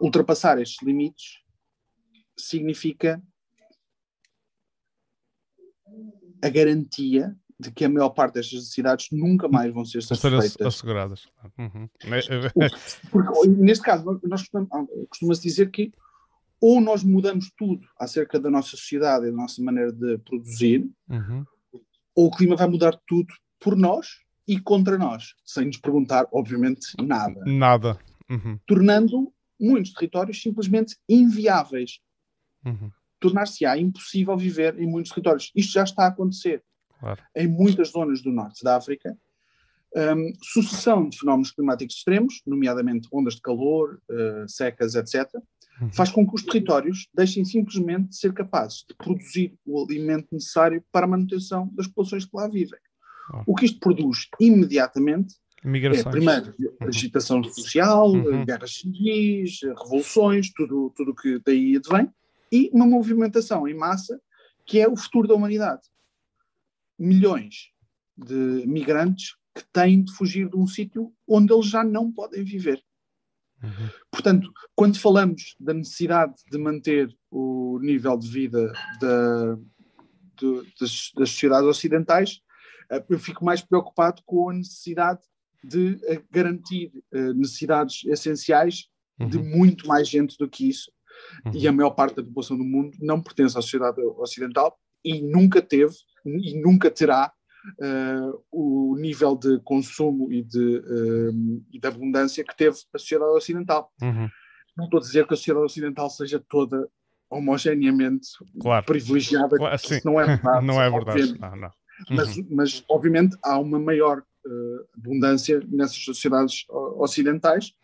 [0.00, 1.40] ultrapassar estes limites
[2.36, 3.22] significa
[6.42, 10.56] a garantia de que a maior parte destas necessidades nunca mais vão ser satisfeitas.
[10.60, 11.28] Asseguradas.
[11.56, 11.88] Uhum.
[13.10, 14.48] Porque, neste caso, nós
[15.08, 15.92] costuma-se dizer que
[16.60, 21.44] ou nós mudamos tudo acerca da nossa sociedade e da nossa maneira de produzir, uhum.
[22.14, 26.94] ou o clima vai mudar tudo por nós e contra nós, sem nos perguntar, obviamente,
[27.00, 27.40] nada.
[27.44, 27.98] Nada.
[28.32, 28.58] Uhum.
[28.66, 32.00] Tornando muitos territórios simplesmente inviáveis.
[32.64, 32.90] Uhum.
[33.20, 35.52] Tornar-se-á impossível viver em muitos territórios.
[35.54, 36.62] Isto já está a acontecer.
[36.98, 37.22] Claro.
[37.36, 39.16] Em muitas zonas do norte da África,
[39.94, 45.28] um, sucessão de fenómenos climáticos extremos, nomeadamente ondas de calor, uh, secas, etc.,
[45.80, 45.92] uhum.
[45.92, 50.82] faz com que os territórios deixem simplesmente de ser capazes de produzir o alimento necessário
[50.90, 52.78] para a manutenção das populações que lá vivem.
[53.46, 56.06] O que isto produz imediatamente Migrações.
[56.06, 56.88] é, primeiro, uhum.
[56.88, 58.44] agitação social, uhum.
[58.44, 62.10] guerras civis, revoluções, tudo o que daí advém,
[62.50, 64.20] e uma movimentação em massa
[64.66, 65.82] que é o futuro da humanidade.
[66.98, 67.70] Milhões
[68.16, 72.82] de migrantes que têm de fugir de um sítio onde eles já não podem viver.
[73.62, 73.88] Uhum.
[74.10, 79.54] Portanto, quando falamos da necessidade de manter o nível de vida da,
[80.36, 82.40] de, das, das, sociedades ocidentais,
[82.90, 85.20] eh, eu fico mais preocupado com a necessidade
[85.62, 88.88] de eh, garantir eh, necessidades essenciais
[89.20, 89.28] uhum.
[89.28, 90.90] de muito mais gente do que isso.
[91.44, 91.52] Uhum.
[91.54, 95.62] E a maior parte da população do mundo não pertence à sociedade ocidental e nunca
[95.62, 95.94] teve
[96.24, 97.32] e nunca terá
[97.80, 103.32] uh, o nível de consumo e de, uh, e de abundância que teve a sociedade
[103.32, 103.92] ocidental.
[104.00, 104.28] Uhum.
[104.76, 106.88] Não estou a dizer que a sociedade ocidental seja toda
[107.30, 108.28] homogeneamente
[108.60, 108.84] claro.
[108.84, 110.66] privilegiada, claro, isso não é verdade.
[110.66, 111.38] não é verdade.
[111.38, 111.68] Não, não.
[112.10, 112.16] Uhum.
[112.16, 114.22] Mas, mas, obviamente, há uma maior
[114.96, 117.74] abundância nessas sociedades ocidentais.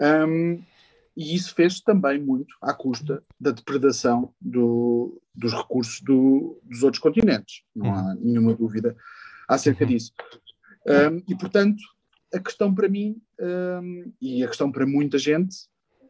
[0.00, 0.62] Um,
[1.16, 7.02] e isso fez também muito à custa da depredação do, dos recursos do, dos outros
[7.02, 8.20] continentes, não há uhum.
[8.20, 8.96] nenhuma dúvida
[9.48, 9.90] acerca uhum.
[9.90, 10.12] disso.
[10.86, 11.82] Um, e, portanto,
[12.32, 15.56] a questão para mim, um, e a questão para muita gente,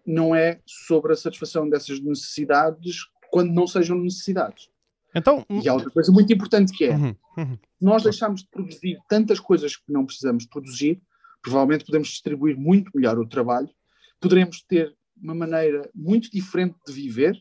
[0.05, 4.69] não é sobre a satisfação dessas necessidades quando não sejam necessidades.
[5.14, 7.59] Então, e há outra coisa muito importante que é, uhum, uhum.
[7.81, 11.01] nós deixamos de produzir tantas coisas que não precisamos produzir,
[11.42, 13.71] provavelmente podemos distribuir muito melhor o trabalho,
[14.21, 17.40] poderemos ter uma maneira muito diferente de viver,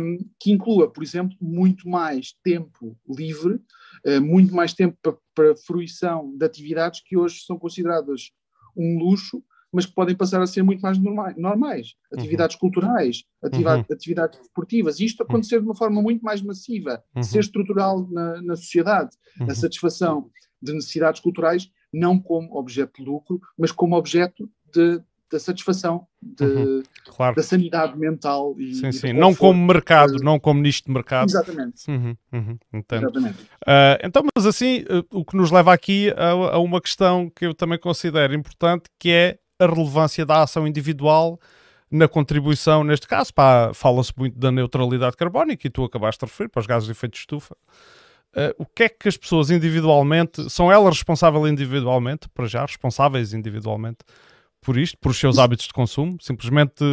[0.00, 3.60] um, que inclua, por exemplo, muito mais tempo livre,
[4.06, 8.30] uh, muito mais tempo para, para fruição de atividades que hoje são consideradas
[8.76, 10.98] um luxo, mas que podem passar a ser muito mais
[11.36, 11.94] normais.
[12.12, 12.60] Atividades uhum.
[12.60, 13.94] culturais, atividade, uhum.
[13.94, 15.00] atividades esportivas.
[15.00, 15.26] Isto uhum.
[15.28, 17.22] acontecer de uma forma muito mais massiva, uhum.
[17.22, 19.16] ser estrutural na, na sociedade.
[19.40, 19.54] A uhum.
[19.54, 26.06] satisfação de necessidades culturais não como objeto de lucro, mas como objeto de da satisfação
[26.22, 27.36] de, uhum, claro.
[27.36, 29.12] da sanidade mental e, sim, sim.
[29.12, 31.28] não como mercado, não como nicho de mercado.
[31.28, 31.90] Exatamente.
[31.90, 33.42] Uhum, uhum, Exatamente.
[33.42, 37.46] Uh, então, mas assim, uh, o que nos leva aqui a, a, uma questão que
[37.46, 41.38] eu também considero importante, que é a relevância da ação individual
[41.90, 43.32] na contribuição, neste caso,
[43.74, 47.14] fala-se muito da neutralidade carbónica e tu acabaste de referir para os gases de efeito
[47.14, 47.56] de estufa.
[48.36, 53.32] Uh, o que é que as pessoas individualmente, são elas responsáveis individualmente, para já, responsáveis
[53.32, 53.98] individualmente,
[54.60, 56.84] por isto, por os seus hábitos de consumo, simplesmente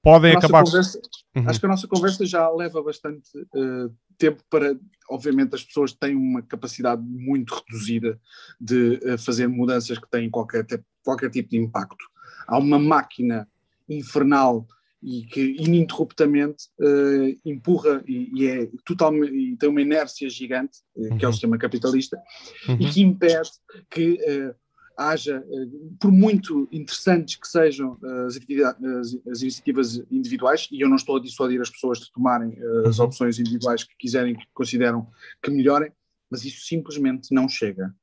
[0.00, 0.62] podem acabar.
[0.62, 1.00] Conversa,
[1.34, 1.48] uhum.
[1.48, 4.76] Acho que a nossa conversa já leva bastante uh, tempo para.
[5.10, 8.20] Obviamente, as pessoas têm uma capacidade muito reduzida
[8.60, 10.66] de uh, fazer mudanças que têm qualquer,
[11.02, 12.04] qualquer tipo de impacto.
[12.46, 13.48] Há uma máquina
[13.88, 14.66] infernal
[15.02, 21.16] e que ininterruptamente uh, empurra e, e, é totalmente e tem uma inércia gigante, uhum.
[21.16, 21.32] que é o uhum.
[21.32, 22.20] sistema capitalista,
[22.68, 22.76] uhum.
[22.80, 23.50] e que impede
[23.90, 24.54] que uh,
[24.98, 25.66] haja, eh,
[26.00, 31.20] por muito interessantes que sejam eh, as, as, iniciativas individuais, e eu não estou a
[31.20, 33.04] dissuadir as pessoas de tomarem eh, as uhum.
[33.04, 35.08] opções individuais que quiserem, que consideram
[35.40, 35.92] que melhorem,
[36.28, 37.94] mas isso simplesmente não chega.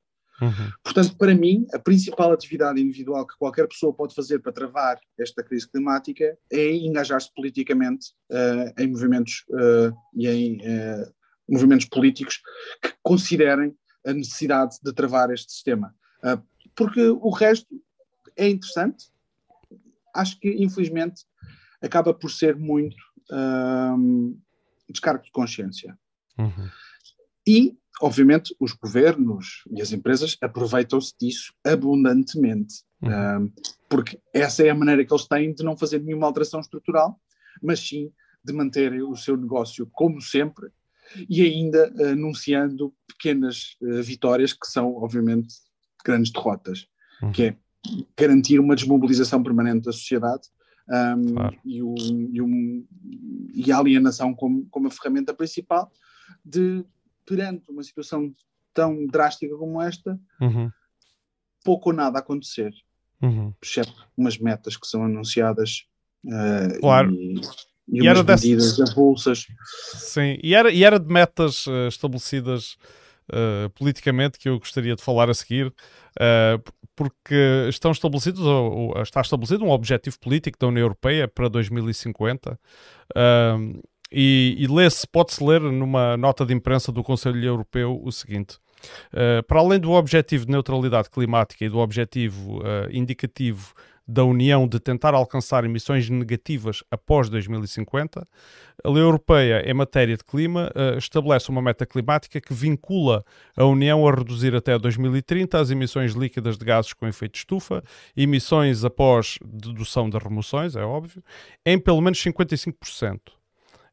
[0.41, 0.71] Uhum.
[0.83, 5.43] Portanto, para mim, a principal atividade individual que qualquer pessoa pode fazer para travar esta
[5.43, 11.13] crise climática é engajar-se politicamente uh, em movimentos uh, e em uh,
[11.47, 12.41] movimentos políticos
[12.81, 13.73] que considerem
[14.05, 15.95] a necessidade de travar este sistema
[16.75, 17.67] porque o resto
[18.35, 19.05] é interessante.
[20.13, 21.23] Acho que, infelizmente,
[21.81, 22.95] acaba por ser muito
[23.31, 24.37] um,
[24.89, 25.97] descargo de consciência.
[26.37, 26.69] Uhum.
[27.47, 33.45] E, obviamente, os governos e as empresas aproveitam-se disso abundantemente, uhum.
[33.45, 33.53] um,
[33.89, 37.19] porque essa é a maneira que eles têm de não fazer nenhuma alteração estrutural,
[37.61, 38.11] mas sim
[38.43, 40.69] de manterem o seu negócio como sempre
[41.29, 45.55] e ainda anunciando pequenas uh, vitórias que são, obviamente,
[46.05, 46.87] grandes derrotas,
[47.21, 47.31] uhum.
[47.31, 47.55] que é
[48.17, 50.49] garantir uma desmobilização permanente da sociedade
[50.87, 51.57] um, claro.
[51.65, 51.95] e, o,
[52.31, 52.85] e, um,
[53.53, 55.91] e, a alienação como, como a ferramenta principal
[56.43, 56.85] de
[57.25, 58.33] perante uma situação
[58.73, 60.69] tão drástica como esta, uhum.
[61.63, 62.71] pouco ou nada a acontecer.
[63.21, 63.53] Uhum.
[63.63, 65.87] Exceto umas metas que são anunciadas
[66.25, 67.11] uh, claro.
[67.11, 67.41] e,
[67.87, 68.91] e, e umas medidas desse...
[68.91, 69.47] avulsas.
[69.95, 72.77] Sim, e era, e era de metas uh, estabelecidas
[73.29, 75.73] uh, politicamente que eu gostaria de falar a seguir,
[76.95, 82.57] porque estão estabelecidos, ou, ou, está estabelecido um objetivo político da União Europeia para 2050.
[84.11, 88.57] E, e lê-se, pode-se ler numa nota de imprensa do Conselho Europeu o seguinte:
[89.13, 93.73] uh, para além do objetivo de neutralidade climática e do objetivo uh, indicativo
[94.07, 98.27] da União de tentar alcançar emissões negativas após 2050,
[98.83, 103.23] a lei europeia em matéria de clima uh, estabelece uma meta climática que vincula
[103.57, 107.83] a União a reduzir até 2030 as emissões líquidas de gases com efeito de estufa,
[108.15, 111.23] emissões após dedução das remoções, é óbvio,
[111.65, 113.19] em pelo menos 55%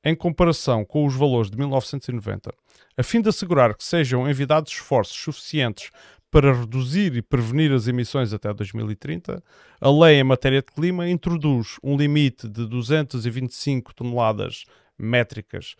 [0.04, 2.52] em comparação com os valores de 1990,
[2.96, 5.90] a fim de assegurar que sejam envidados esforços suficientes
[6.32, 9.44] para reduzir e prevenir as emissões até 2030,
[9.78, 14.64] a lei em matéria de clima introduz um limite de 225 toneladas
[14.98, 15.76] métricas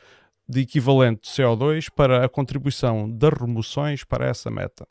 [0.46, 4.86] de equivalente de CO2 para a contribuição das remoções para essa meta.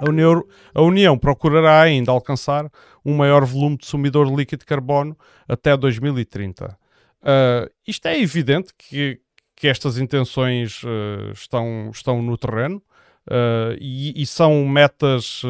[0.00, 0.42] A União,
[0.74, 2.70] a União, procurará ainda alcançar
[3.04, 5.14] um maior volume de sumidor líquido de carbono
[5.46, 6.78] até 2030.
[7.20, 9.20] Uh, isto é evidente que,
[9.54, 12.82] que estas intenções uh, estão, estão no terreno
[13.28, 15.42] uh, e, e, são metas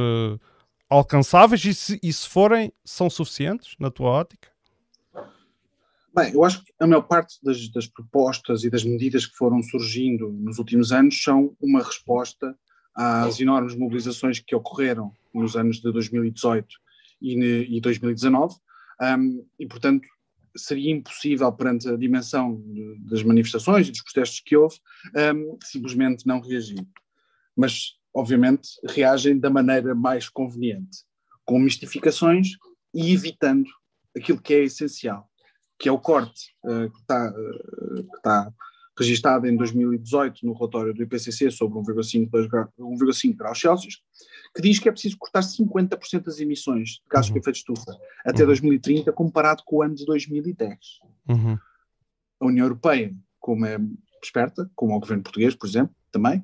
[0.89, 4.49] alcançáveis e se, e se forem, são suficientes na tua ótica?
[6.15, 9.62] Bem, eu acho que a maior parte das, das, propostas e das medidas que foram
[9.62, 12.57] surgindo nos últimos anos são uma resposta
[12.95, 16.67] às enormes mobilizações que ocorreram nos anos de 2018
[17.21, 18.55] e, e 2019,
[19.19, 20.09] um, e portanto
[20.57, 24.77] seria impossível, perante a dimensão de, das manifestações e dos protestos que houve,
[25.35, 26.87] um, simplesmente não reagir.
[27.57, 30.99] Mas, obviamente, reagem da maneira mais conveniente,
[31.45, 32.51] com mistificações
[32.95, 33.69] e evitando
[34.16, 35.29] aquilo que é essencial,
[35.79, 38.53] que é o corte uh, que está uh, que tá
[38.99, 44.03] registada em 2018 no relatório do IPCC sobre 1,5 graus Celsius,
[44.55, 47.35] que diz que é preciso cortar 50% das emissões de gases uhum.
[47.35, 48.47] com efeito de estufa até uhum.
[48.47, 50.79] 2030, comparado com o ano de 2010.
[51.29, 51.59] Uhum.
[52.40, 53.79] A União Europeia, como é
[54.23, 56.42] esperta, como o governo português, por exemplo, também,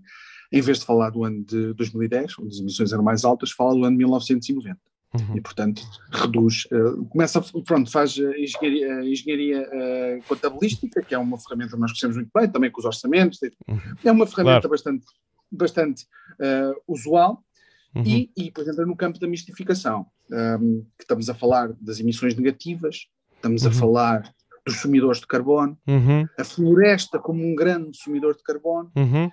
[0.53, 3.75] em vez de falar do ano de 2010, onde as emissões eram mais altas, fala
[3.75, 4.79] do ano de 1990.
[5.15, 5.37] Uhum.
[5.37, 11.39] E, portanto, reduz, uh, começa, pronto, faz a engenharia, engenharia uh, contabilística, que é uma
[11.39, 13.39] ferramenta que nós conhecemos muito bem, também com os orçamentos,
[13.69, 13.79] uhum.
[14.05, 14.71] é uma ferramenta claro.
[14.71, 15.07] bastante,
[15.51, 16.07] bastante
[16.41, 17.43] uh, usual,
[17.95, 18.03] uhum.
[18.07, 22.01] e, e depois entra no campo da mistificação, um, ehm, que estamos a falar das
[22.01, 23.75] emissões negativas, estamos a uhum.
[23.75, 24.35] falar
[24.65, 26.27] dos sumidores de carbono, uhum.
[26.39, 29.31] a floresta como um grande sumidor de carbono, uhum.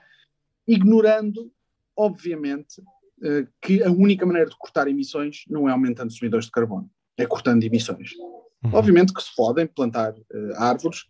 [0.69, 1.51] Ignorando,
[1.97, 2.81] obviamente,
[3.23, 6.89] eh, que a única maneira de cortar emissões não é aumentando os emissões de carbono,
[7.17, 8.11] é cortando emissões.
[8.63, 8.71] Uhum.
[8.73, 11.05] Obviamente que se podem plantar uh, árvores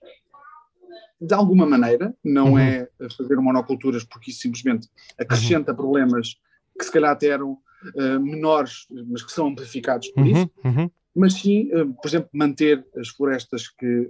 [1.19, 2.59] de alguma maneira, não uhum.
[2.59, 4.87] é fazer monoculturas porque isso simplesmente
[5.19, 5.77] acrescenta uhum.
[5.77, 6.35] problemas
[6.77, 7.51] que se calhar até eram
[7.95, 10.31] uh, menores, mas que são amplificados por uhum.
[10.31, 10.89] isso, uhum.
[11.13, 14.09] mas sim, uh, por exemplo, manter as florestas que,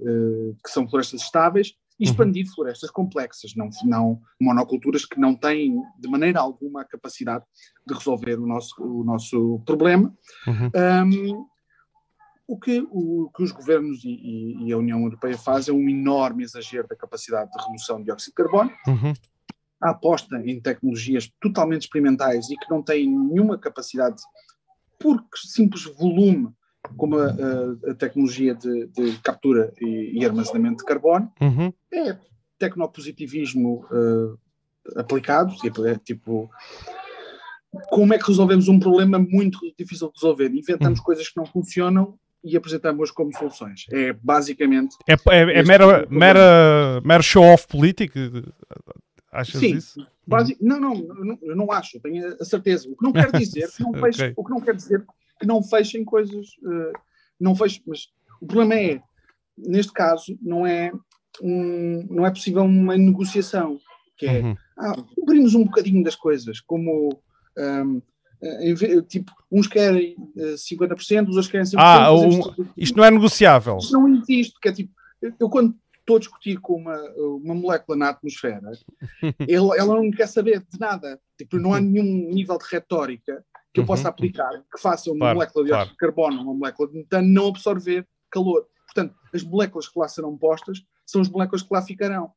[0.64, 2.12] que são florestas estáveis e uhum.
[2.12, 2.54] expandir uhum.
[2.54, 7.44] florestas complexas, não, não monoculturas que não têm de maneira alguma a capacidade
[7.86, 10.16] de resolver o nosso, o nosso problema.
[10.48, 10.72] Uhum.
[10.76, 11.46] Um,
[12.48, 16.44] o que, o que os governos e, e, a União Europeia fazem é um enorme
[16.44, 18.72] exagero da capacidade de redução de dióxido de carbono.
[18.88, 19.14] Uhum.
[19.82, 24.22] A aposta em tecnologias totalmente experimentais e que não têm nenhuma capacidade,
[25.00, 26.52] por simples volume
[26.98, 31.74] como a, a, a tecnologia de, de captura e, e, armazenamento de carbono, uhum.
[31.94, 32.18] é
[32.58, 34.38] tecnopositivismo uh,
[35.00, 36.50] aplicado, tipo, é, tipo,
[37.90, 40.48] como é que resolvemos um problema muito difícil de resolver?
[40.48, 41.06] Inventamos uhum.
[41.06, 43.86] coisas que não funcionam e apresentamos como soluções.
[43.92, 44.96] É basicamente.
[45.08, 48.18] É, é, é mera, mera, mera show-off político?
[49.32, 50.08] Achas Sim, isso?
[50.26, 52.88] Basic, não, não, não, eu não acho, tenho a certeza.
[52.90, 54.34] O que não quer dizer que não okay.
[54.36, 55.06] o que não quer dizer
[55.40, 56.94] que não fechem coisas, uh,
[57.40, 58.10] não fechem, mas
[58.42, 59.02] o problema é,
[59.58, 60.92] neste caso, não é,
[61.42, 63.80] um, não é possível uma negociação,
[64.18, 64.56] que é, uhum.
[64.78, 67.22] ah, cobrimos um bocadinho das coisas, como,
[67.58, 68.02] um,
[68.42, 71.76] eh, tipo, uns querem uh, eh, 50%, os outros querem 50%.
[71.78, 73.78] Ah, um, isto não é negociável.
[73.78, 74.94] Isto não existe, que é tipo,
[75.40, 76.98] eu quando estou a discutir com uma,
[77.44, 78.72] uma molécula na atmosfera,
[79.48, 81.20] ele, ela não quer saber de nada.
[81.38, 83.44] Tipo, não há nenhum nível de retórica
[83.74, 84.10] que eu possa uhum.
[84.10, 85.90] aplicar que faça uma claro, molécula de claro.
[85.90, 88.68] de carbono, uma molécula de metano, não absorver calor.
[88.86, 92.34] Portanto, as moléculas que lá serão postas são as moléculas que lá ficarão.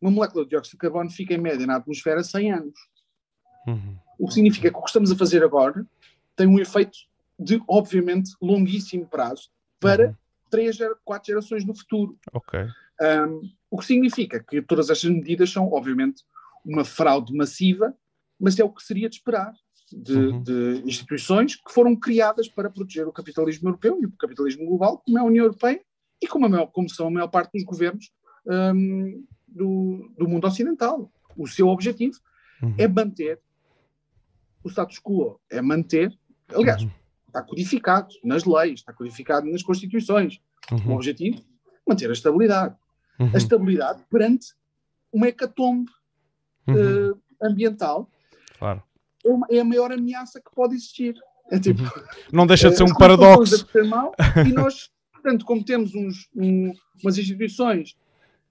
[0.00, 2.78] uma molécula de dióxido de carbono fica em média na atmosfera 100 anos.
[3.66, 3.98] Uhum.
[4.18, 5.86] O que significa que o que estamos a fazer agora
[6.34, 6.98] tem um efeito
[7.38, 10.14] de, obviamente, longuíssimo prazo para uhum.
[10.50, 12.18] três, quatro gerações no futuro.
[13.00, 16.24] Um, o que significa que todas estas medidas são, obviamente,
[16.64, 17.94] uma fraude massiva,
[18.40, 19.52] mas é o que seria de esperar
[19.92, 20.42] de, uhum.
[20.42, 25.18] de, instituições que foram criadas para proteger o capitalismo europeu e o capitalismo global, como
[25.18, 25.80] é a União Europeia
[26.20, 28.10] e como, a maior, como são a maior parte dos governos
[28.46, 31.10] um, do, do, mundo ocidental.
[31.36, 32.18] O seu objetivo
[32.62, 32.74] uhum.
[32.76, 33.40] é manter
[34.64, 36.12] o status quo, é manter,
[36.48, 36.90] aliás, uhum.
[37.28, 40.40] está codificado nas leis, está codificado nas constituições.
[40.86, 41.42] O objetivo
[41.88, 42.76] manter a estabilidade.
[43.18, 43.30] Uhum.
[43.32, 44.48] A estabilidade perante
[45.12, 45.90] uma hecatombe
[46.66, 47.12] uhum.
[47.12, 48.10] uh, ambiental
[48.58, 48.82] claro.
[49.50, 51.14] É, é, a maior ameaça que pode existir.
[51.50, 51.88] É tipo, uhum.
[52.32, 53.66] Não deixa de ser um paradoxo.
[53.86, 54.12] Mal,
[54.46, 56.72] e nós, portanto, como temos uns, um,
[57.02, 57.96] umas instituições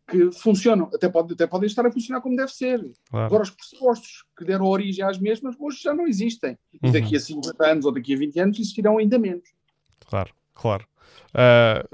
[0.10, 2.80] que funcionam, até, pode, até podem estar a funcionar como deve ser.
[3.10, 3.26] Claro.
[3.26, 6.58] Agora, os pressupostos que deram origem às mesmas hoje já não existem.
[6.82, 9.50] E daqui a 50 anos ou daqui a 20 anos existirão ainda menos.
[10.08, 10.88] Claro, claro.
[11.34, 11.88] Uh,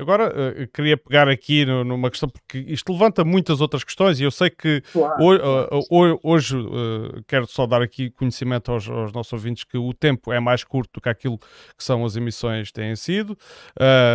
[0.00, 4.24] Agora, uh, queria pegar aqui no, numa questão, porque isto levanta muitas outras questões e
[4.24, 5.22] eu sei que claro.
[5.22, 9.92] hoje, uh, hoje uh, quero só dar aqui conhecimento aos, aos, nossos ouvintes que o
[9.92, 13.36] tempo é mais curto do que aquilo que são as emissões têm sido,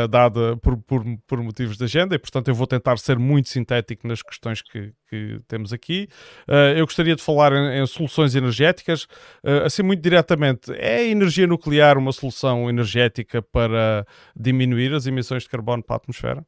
[0.09, 4.07] dada por, por, por, motivos de agenda, e portanto eu vou tentar ser muito sintético
[4.07, 6.07] nas questões que, que temos aqui.
[6.75, 9.07] eu gostaria de falar em, em soluções energéticas,
[9.63, 15.49] assim muito diretamente, é a energia nuclear uma solução energética para diminuir as emissões de
[15.49, 15.65] carbono?
[15.65, 16.45] carbono para a atmosfera?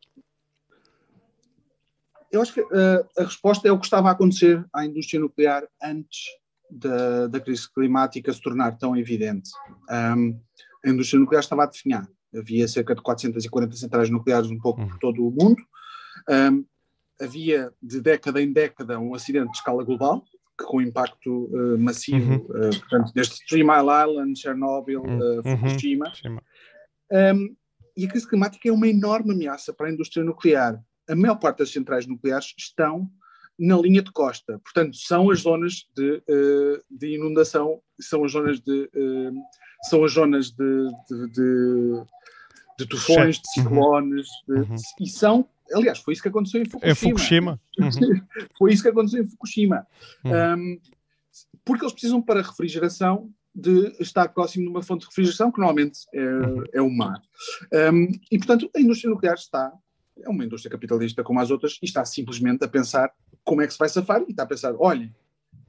[2.32, 5.64] Eu acho que uh, a resposta é o que estava a acontecer à indústria nuclear
[5.82, 6.26] antes
[6.70, 9.50] da, da crise climática se tornar tão evidente.
[9.90, 10.40] Um,
[10.86, 12.08] a indústria nuclear estava a definhar.
[12.36, 14.90] Havia cerca de 440 centrais nucleares um pouco uhum.
[14.90, 15.64] por todo o mundo.
[16.30, 16.66] Um,
[17.20, 20.24] havia de década em década um acidente de escala global,
[20.58, 22.70] que com impacto uh, massivo, uhum.
[22.70, 26.12] uh, portanto, desde Three Mile Island, Chernobyl, uh, Fukushima.
[27.12, 27.56] Um,
[27.96, 30.82] e a crise climática é uma enorme ameaça para a indústria nuclear.
[31.08, 33.10] A maior parte das centrais nucleares estão
[33.58, 36.22] na linha de costa, portanto, são as zonas de,
[36.92, 38.88] de inundação, são as zonas de,
[39.84, 42.04] são as zonas de, de, de,
[42.78, 44.76] de tufões, de ciclones, uhum.
[45.02, 46.92] e são, aliás, foi isso que aconteceu em Fukushima.
[46.92, 47.62] Em Fukushima.
[47.80, 47.90] Uhum.
[48.58, 49.88] foi isso que aconteceu em Fukushima.
[50.24, 50.56] Uhum.
[50.56, 50.80] Um,
[51.64, 56.00] porque eles precisam para refrigeração de estar próximo de uma fonte de refrigeração, que normalmente
[56.14, 56.64] é, uhum.
[56.74, 57.20] é o mar.
[57.92, 59.74] Um, e, portanto, a indústria nuclear está,
[60.24, 63.12] é uma indústria capitalista como as outras, e está simplesmente a pensar
[63.44, 65.14] como é que se vai safar, e está a pensar, olha,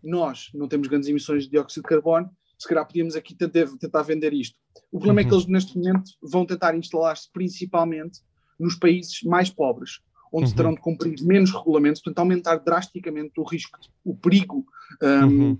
[0.02, 4.02] nós não temos grandes emissões de dióxido de carbono, se calhar podíamos aqui tentar, tentar
[4.02, 4.58] vender isto.
[4.92, 5.26] O problema uhum.
[5.26, 5.40] é que uhum.
[5.40, 8.20] eles, neste momento, vão tentar instalar-se principalmente
[8.58, 10.00] nos países mais pobres,
[10.32, 10.56] onde uhum.
[10.56, 14.66] terão de cumprir menos regulamentos, portanto, aumentar drasticamente o risco, o perigo
[15.02, 15.58] um, uhum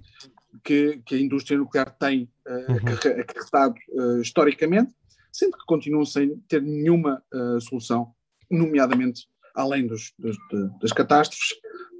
[0.64, 3.20] que, que a indústria nuclear tem uh, uhum.
[3.20, 4.92] acarretado uh, historicamente,
[5.32, 8.12] sendo que continuam sem ter nenhuma uh, solução,
[8.50, 10.36] nomeadamente além dos, dos,
[10.80, 11.48] das catástrofes,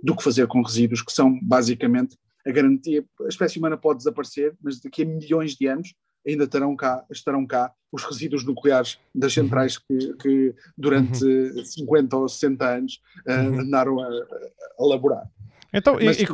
[0.03, 3.05] do que fazer com resíduos, que são basicamente a garantia.
[3.22, 5.92] A espécie humana pode desaparecer, mas daqui a milhões de anos
[6.29, 11.64] ainda estarão cá, estarão cá os resíduos nucleares das centrais que, que durante uhum.
[11.64, 15.29] 50 ou 60 anos uh, andaram a, a elaborar.
[15.72, 16.26] Então, Mas, e, e,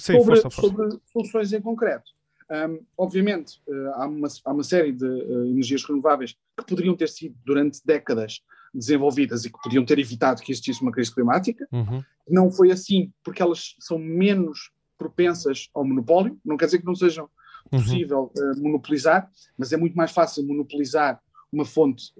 [0.00, 0.60] sim, sobre, força, força.
[0.60, 2.10] sobre soluções em concreto.
[2.50, 7.08] Um, obviamente, uh, há, uma, há, uma, série de uh, energias renováveis que poderiam ter
[7.08, 8.42] sido durante décadas
[8.74, 11.66] desenvolvidas e que podiam ter evitado que existisse uma crise climática.
[11.72, 12.02] Uhum.
[12.28, 16.38] Não foi assim porque elas são menos propensas ao monopólio.
[16.44, 17.28] Não quer dizer que não sejam.
[17.70, 21.20] Possível uh, monopolizar, mas é muito mais fácil monopolizar
[21.52, 22.14] uma fonte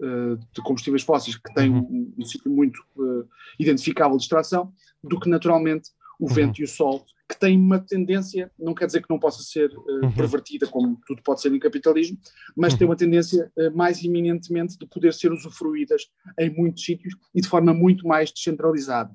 [0.53, 1.79] de combustíveis fósseis que tem uhum.
[1.79, 2.79] um, um ciclo muito
[3.59, 4.71] identificável de extração
[5.03, 5.89] do que naturalmente
[6.21, 6.35] o uhum.
[6.35, 9.71] vento e o sol, que têm uma tendência, não quer dizer que não possa ser
[9.71, 10.13] uh, uhum.
[10.13, 12.19] pervertida, como tudo pode ser em capitalismo,
[12.57, 12.79] mas uhum.
[12.79, 16.03] tem uma tendência uh, mais iminentemente de poder ser usufruídas
[16.39, 19.11] em muitos sítios e de forma muito mais descentralizada.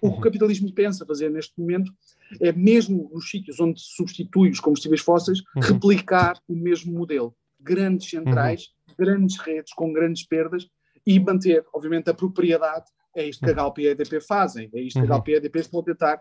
[0.00, 0.20] O que o uhum.
[0.20, 1.92] capitalismo pensa fazer neste momento
[2.40, 5.62] é, mesmo nos sítios onde se substitui os combustíveis fósseis, uhum.
[5.62, 7.34] replicar o mesmo modelo.
[7.60, 8.94] Grandes centrais, uhum.
[8.98, 10.68] grandes redes com grandes perdas
[11.06, 12.86] e manter, obviamente, a propriedade.
[13.16, 15.34] É isto que a Galp e a EDP fazem, é isto que a Galp e
[15.34, 16.20] a EDP estão a tentar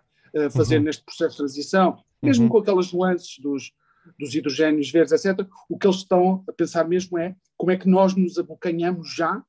[0.51, 0.83] fazer uhum.
[0.83, 3.71] neste processo de transição, mesmo com aquelas nuances dos,
[4.19, 5.47] dos hidrogénios verdes, etc.
[5.69, 9.43] O que eles estão a pensar mesmo é como é que nós nos abocanhamos já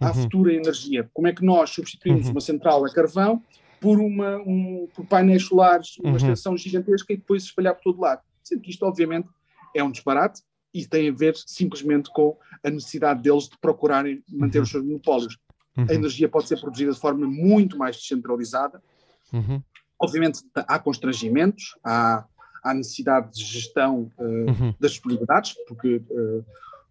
[0.00, 0.14] à uhum.
[0.14, 2.32] futura energia, como é que nós substituímos uhum.
[2.32, 3.42] uma central a carvão
[3.80, 6.16] por, uma, um, por painéis solares, uma uhum.
[6.16, 8.22] extensão gigantesca e depois espalhar por todo lado.
[8.42, 9.28] Sendo que isto, obviamente,
[9.74, 10.42] é um disparate
[10.72, 15.38] e tem a ver simplesmente com a necessidade deles de procurarem manter os seus monopólios.
[15.76, 18.80] A energia pode ser produzida de forma muito mais descentralizada,
[19.34, 19.62] Uhum.
[19.98, 22.24] Obviamente há constrangimentos, há,
[22.62, 24.74] há necessidade de gestão uh, uhum.
[24.78, 26.44] das disponibilidades, porque uh,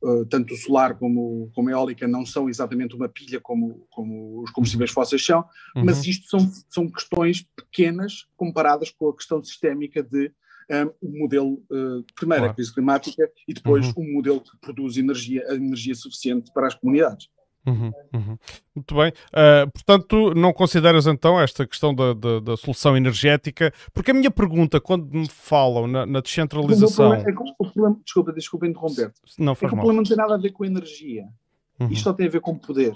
[0.03, 4.43] uh, tanto o solar como, como a eólica não são exatamente uma pilha como, como
[4.43, 4.95] os combustíveis uhum.
[4.95, 5.39] fósseis são,
[5.75, 5.85] uhum.
[5.85, 10.31] mas isto são, são questões pequenas comparadas com a questão sistémica de
[10.69, 12.51] um, um modelo, uh, primeiro claro.
[12.51, 13.93] a crise climática e depois uhum.
[13.97, 17.27] um modelo que produz energia, energia suficiente para as comunidades.
[17.65, 18.37] Uhum, uhum.
[18.75, 19.13] Muito bem.
[19.29, 23.73] Uh, portanto, não consideras então esta questão da, da, da, solução energética?
[23.93, 27.13] Porque a minha pergunta, quando me falam na, na descentralização.
[27.13, 29.13] É que o problema, desculpa, desculpa interromper.
[29.37, 29.85] Não, faz é que mal.
[29.85, 31.25] o problema não tem nada a ver com energia.
[31.79, 31.89] Uhum.
[31.89, 32.93] Isto só tem a ver com poder.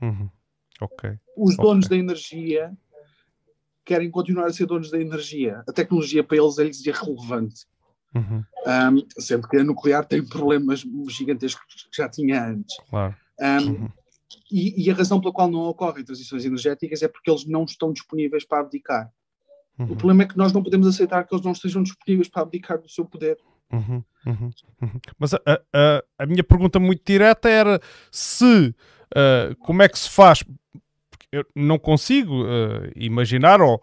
[0.00, 0.30] Uhum.
[0.80, 1.18] Ok.
[1.36, 1.98] Os donos okay.
[1.98, 2.72] da energia
[3.84, 5.64] querem continuar a ser donos da energia.
[5.68, 7.66] A tecnologia para eles é-lhes irrelevante.
[8.14, 8.44] Uhum.
[8.66, 12.76] Um, sendo que a nuclear tem problemas gigantescos que já tinha antes.
[12.88, 13.14] Claro.
[13.40, 13.88] Um, uhum.
[14.50, 17.92] e, e, a razão pela qual não ocorrem transições energéticas é porque eles não estão
[17.92, 19.10] disponíveis para abdicar.
[19.78, 19.92] Uhum.
[19.92, 22.80] O problema é que nós não podemos aceitar que eles não estejam disponíveis para abdicar
[22.80, 23.36] do seu poder.
[23.70, 25.00] Uhum, uhum, uhum.
[25.18, 27.80] Mas a, a, a, minha pergunta muito direta era
[28.10, 28.74] se
[29.12, 30.42] uh, como é que se faz
[31.32, 33.82] eu não consigo uh, imaginar, ou,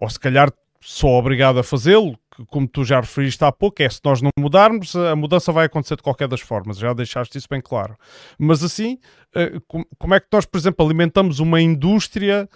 [0.00, 4.00] ou se calhar sou obrigado a fazê-lo, como tu já referiste há pouco, é se
[4.04, 7.60] nós não mudarmos, a mudança vai acontecer de qualquer das formas, já deixaste isso bem
[7.60, 7.96] claro.
[8.38, 8.98] Mas assim,
[9.34, 12.48] uh, como é que nós, por exemplo, alimentamos uma indústria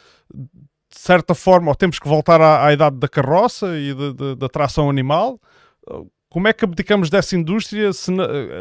[0.92, 3.94] de certa forma, ou temos que voltar à, à idade da carroça e
[4.36, 5.40] da tração animal?
[6.28, 7.92] Como é que abdicamos dessa indústria?
[7.92, 8.10] Se,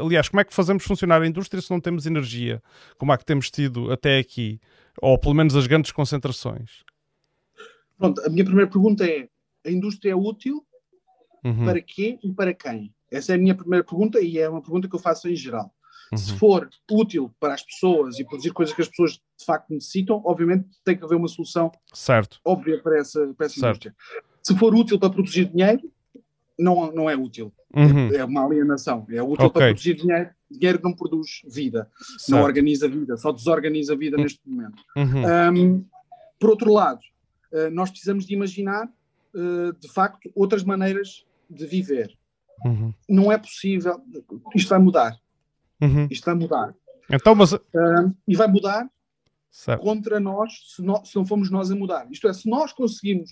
[0.01, 2.61] aliás, como é que fazemos funcionar a indústria se não temos energia,
[2.97, 4.59] como é que temos tido até aqui?
[5.01, 6.83] Ou pelo menos as grandes concentrações?
[7.97, 9.27] Pronto, a minha primeira pergunta é:
[9.65, 10.65] a indústria é útil
[11.43, 11.65] uhum.
[11.65, 12.93] para quê e para quem?
[13.11, 15.73] Essa é a minha primeira pergunta e é uma pergunta que eu faço em geral.
[16.11, 16.17] Uhum.
[16.17, 20.21] Se for útil para as pessoas e produzir coisas que as pessoas de facto necessitam,
[20.25, 22.39] obviamente tem que haver uma solução certo.
[22.43, 23.95] óbvia para essa, para essa indústria.
[24.43, 25.89] Se for útil para produzir dinheiro,
[26.59, 27.51] não, não é útil.
[27.73, 28.13] Uhum.
[28.13, 29.05] É, é, uma alienação.
[29.09, 29.49] É útil okay.
[29.49, 30.29] para produzir dinheiro.
[30.49, 32.31] Dinheiro não produz vida, certo.
[32.31, 34.23] não organiza vida, só desorganiza a vida uhum.
[34.23, 34.83] neste momento.
[34.97, 35.53] Uhum.
[35.53, 35.85] Um,
[36.37, 36.99] por outro lado,
[37.53, 38.85] uh, nós precisamos de imaginar,
[39.33, 42.17] uh, de facto, outras maneiras de viver.
[42.65, 42.93] Uhum.
[43.09, 44.01] Não é possível.
[44.55, 45.17] Isto vai mudar.
[45.81, 46.07] Uhum.
[46.09, 46.75] Isto vai mudar.
[47.11, 47.53] Então, mas...
[48.27, 48.89] e vai mudar
[49.49, 49.81] certo.
[49.81, 52.07] contra nós se, nós se, não formos nós a mudar.
[52.09, 53.31] Isto é, se nós conseguimos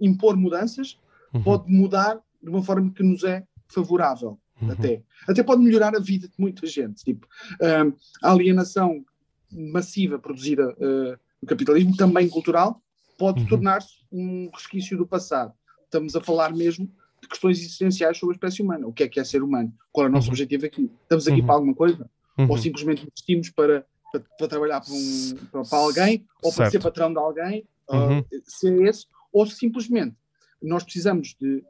[0.00, 0.98] impor mudanças,
[1.32, 1.42] uhum.
[1.42, 4.38] pode mudar de uma forma que nos é favorável.
[4.60, 4.70] Uhum.
[4.70, 5.02] Até.
[5.26, 7.02] até pode melhorar a vida de muita gente.
[7.04, 7.26] Tipo,
[7.60, 7.92] um,
[8.22, 9.04] a alienação
[9.50, 12.80] massiva produzida uh, no capitalismo, também cultural,
[13.18, 13.48] pode uhum.
[13.48, 15.52] tornar-se um resquício do passado.
[15.84, 16.90] Estamos a falar mesmo
[17.24, 18.86] de questões essenciais sobre a espécie humana.
[18.86, 19.72] O que é que é ser humano?
[19.90, 20.32] Qual é o nosso uhum.
[20.32, 20.90] objetivo aqui?
[21.02, 21.46] Estamos aqui uhum.
[21.46, 22.10] para alguma coisa?
[22.36, 22.58] Ou uhum.
[22.58, 26.26] simplesmente investimos para, para, para trabalhar para, um, para, alguém?
[26.42, 26.56] Ou certo.
[26.56, 27.66] para ser patrão de alguém?
[27.88, 29.06] Uh, se é esse?
[29.32, 30.16] Ou simplesmente
[30.62, 31.62] nós precisamos de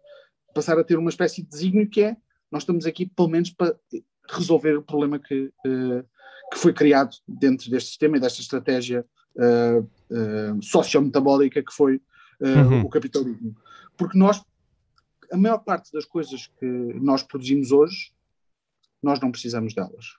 [0.54, 2.16] passar a ter uma espécie de desígnio que é
[2.50, 3.74] nós estamos aqui pelo menos para
[4.30, 6.04] resolver o problema que, uh,
[6.52, 9.04] que foi criado dentro deste sistema e desta estratégia
[9.36, 12.00] uh, uh, sociometabólica que foi
[12.40, 12.82] uhum.
[12.82, 13.56] o capitalismo.
[13.96, 14.42] Porque nós,
[15.32, 18.12] a maior parte das coisas que nós produzimos hoje,
[19.02, 20.16] nós não precisamos delas.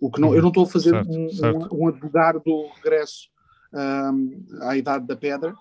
[0.00, 1.74] O que não, eu não estou a fazer certo, um, certo.
[1.74, 3.28] Um, um advogado do regresso
[3.72, 5.54] um, à Idade da Pedra,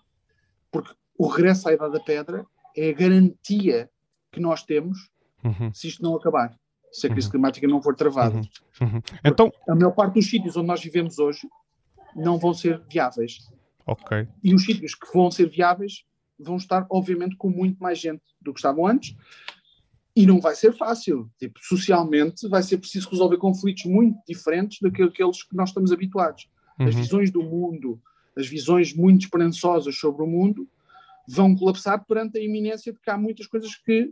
[0.71, 3.89] porque o regresso à Idade da Pedra é a garantia
[4.31, 5.09] que nós temos
[5.43, 5.73] uhum.
[5.73, 6.55] se isto não acabar,
[6.91, 7.31] se a crise uhum.
[7.31, 8.35] climática não for travada.
[8.35, 8.87] Uhum.
[8.87, 9.01] uhum.
[9.23, 11.47] Então, a maior parte dos sítios onde nós vivemos hoje
[12.15, 13.39] não vão ser viáveis.
[13.85, 14.27] Ok.
[14.43, 16.05] E os sítios que vão ser viáveis
[16.39, 19.15] vão estar, obviamente, com muito mais gente do que estavam antes.
[20.15, 21.29] E não vai ser fácil.
[21.37, 26.49] Tipo, socialmente vai ser preciso resolver conflitos muito diferentes daqueles que nós estamos habituados.
[26.79, 27.01] As uhum.
[27.01, 28.01] visões do mundo,
[28.35, 30.67] as visões muito esperançosas sobre o mundo,
[31.27, 34.11] vão colapsar perante a iminência de que há muitas coisas que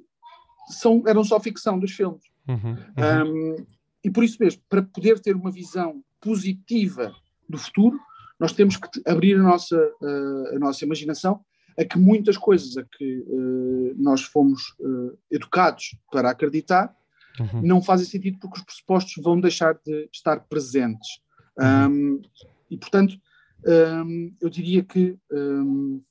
[0.67, 2.23] são, eram só ficção dos filmes.
[2.47, 3.55] Uhum, uhum.
[3.57, 3.65] Um,
[4.03, 7.13] e por isso mesmo, para poder ter uma visão positiva
[7.49, 7.99] do futuro,
[8.39, 11.43] nós temos que abrir a nossa, uh, a nossa imaginação
[11.77, 16.95] a que muitas coisas a que uh, nós fomos uh, educados para acreditar
[17.39, 17.61] uhum.
[17.61, 21.21] não fazem sentido porque os pressupostos vão deixar de estar presentes.
[21.59, 22.21] Um, uhum.
[22.69, 23.19] e, portanto,
[23.65, 26.01] um, eu diria que um,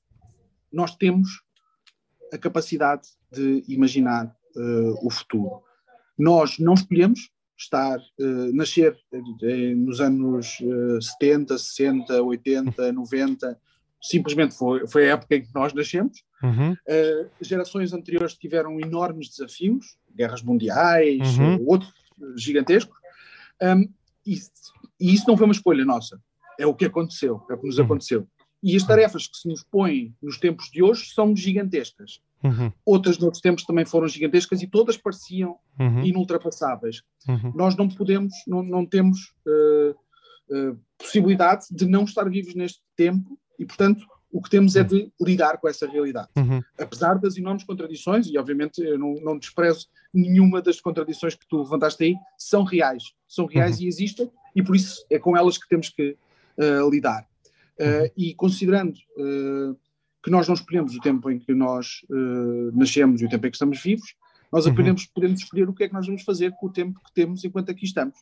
[0.72, 1.42] nós temos
[2.32, 5.62] a capacidade de imaginar uh, o futuro.
[6.18, 10.58] Nós não escolhemos estar, uh, nascer uh, nos anos
[11.00, 13.60] 70, 60, 80, 90,
[14.08, 16.22] simplesmente foi, foi a época em que nós nascemos.
[16.42, 16.76] Uhum.
[17.40, 21.64] gerações anteriores tiveram enormes desafios, guerras mundiais, uhum.
[21.66, 21.92] outros
[22.36, 22.96] gigantescos,
[23.62, 23.88] um,
[24.26, 24.34] e,
[25.00, 26.20] e, isso não foi uma escolha nossa,
[26.58, 27.84] é o que aconteceu, é o que nos uhum.
[27.84, 28.26] aconteceu.
[28.62, 32.20] E as tarefas que se nos põem nos tempos de hoje são gigantescas.
[32.42, 32.72] Uhum.
[32.84, 36.04] Outras noutros tempos também foram gigantescas e todas pareciam uhum.
[36.04, 37.02] inultrapassáveis.
[37.28, 37.52] Uhum.
[37.54, 39.90] Nós não podemos, não, não temos uh,
[40.50, 44.86] uh, possibilidade de não estar vivos neste tempo e, portanto, o que temos é uhum.
[44.86, 46.28] de lidar com essa realidade.
[46.36, 46.62] Uhum.
[46.78, 51.58] Apesar das enormes contradições, e obviamente eu não, não desprezo nenhuma das contradições que tu
[51.58, 53.14] levantaste aí, são reais.
[53.26, 53.84] São reais uhum.
[53.84, 56.16] e existem, e por isso é com elas que temos que
[56.58, 57.26] uh, lidar.
[57.78, 59.76] Uh, e considerando uh,
[60.22, 62.00] que nós não escolhemos o tempo em que nós
[62.74, 64.16] nascemos e o tempo em que estamos vivos,
[64.52, 65.08] nós apenas uhum.
[65.14, 67.70] podemos escolher o que é que nós vamos fazer com o tempo que temos enquanto
[67.70, 68.18] aqui estamos.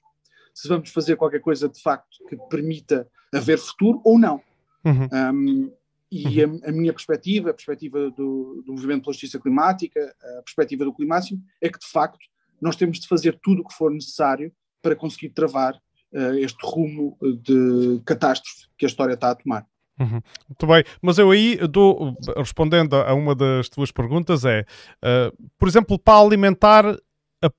[0.53, 4.41] Se vamos fazer qualquer coisa de facto que permita haver futuro ou não.
[4.85, 5.09] Uhum.
[5.12, 5.72] Um,
[6.11, 6.61] e uhum.
[6.64, 10.95] a, a, minha perspectiva, a perspectiva do, do movimento pela justiça climática, a perspectiva do
[10.95, 12.18] climáximo, é que de facto
[12.61, 17.18] nós temos de fazer tudo o que for necessário para conseguir travar uh, este rumo
[17.20, 19.66] de catástrofe que a história está a tomar.
[19.99, 20.20] Uhum.
[20.49, 24.64] Muito bem, mas eu aí dou, respondendo a uma das tuas perguntas, é,
[25.03, 27.51] uh, por exemplo, para alimentar, a,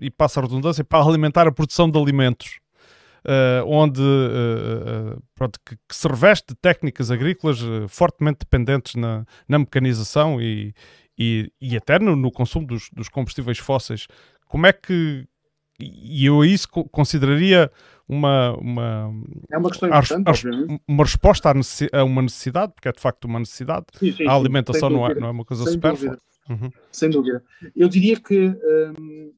[0.00, 2.58] e passa a redundância, para alimentar a produção de alimentos,
[3.28, 7.58] uh, onde uh, pronto, que, que, se reveste de técnicas agrícolas
[7.88, 10.74] fortemente dependentes na, na mecanização e,
[11.18, 14.06] e, e até no, no consumo dos, dos, combustíveis fósseis.
[14.46, 15.26] Como é que.
[15.80, 17.70] E eu isso consideraria
[18.08, 19.14] uma, uma,
[19.48, 21.52] é uma, questão importante, a, uma resposta
[21.92, 23.86] a, uma necessidade, porque é de facto uma necessidade.
[23.94, 26.18] Sim, sim, a alimentação não, é, não é uma coisa supérflua.
[26.48, 26.70] Uhum.
[26.90, 27.44] Sem dúvida.
[27.76, 28.48] Eu diria que
[28.98, 29.32] hum,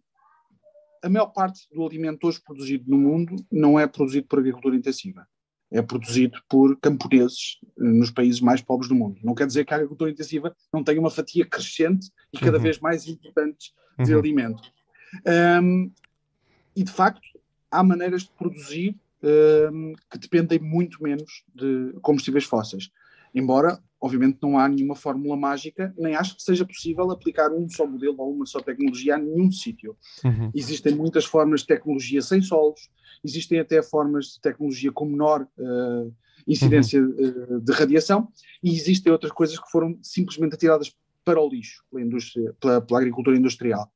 [1.03, 5.27] a maior parte do alimento hoje produzido no mundo não é produzido por agricultura intensiva.
[5.71, 9.21] É produzido por camponeses eh, nos países mais pobres do mundo.
[9.23, 12.63] Não quer dizer que a agricultura intensiva não tenha uma fatia crescente e cada uhum.
[12.63, 14.19] vez mais importante de uhum.
[14.19, 14.73] alimento.
[15.63, 15.91] Um,
[16.75, 17.23] e, de facto,
[17.71, 18.97] há maneiras de produzir
[19.73, 22.91] um, que dependem muito menos de combustíveis fósseis.
[23.35, 27.87] Embora, obviamente, não há nenhuma fórmula mágica, nem acho que seja possível aplicar um só
[27.87, 29.97] modelo ou uma só tecnologia a nenhum sítio.
[30.25, 30.51] Uhum.
[30.55, 32.89] Existem muitas formas de tecnologia sem solos,
[33.23, 36.15] existem até formas de tecnologia com menor uh,
[36.49, 37.57] incidência uhum.
[37.57, 38.29] uh, de radiação,
[38.63, 43.01] e existem outras coisas que foram simplesmente atiradas para o lixo pela, indústria, pela, pela
[43.01, 43.93] agricultura industrial,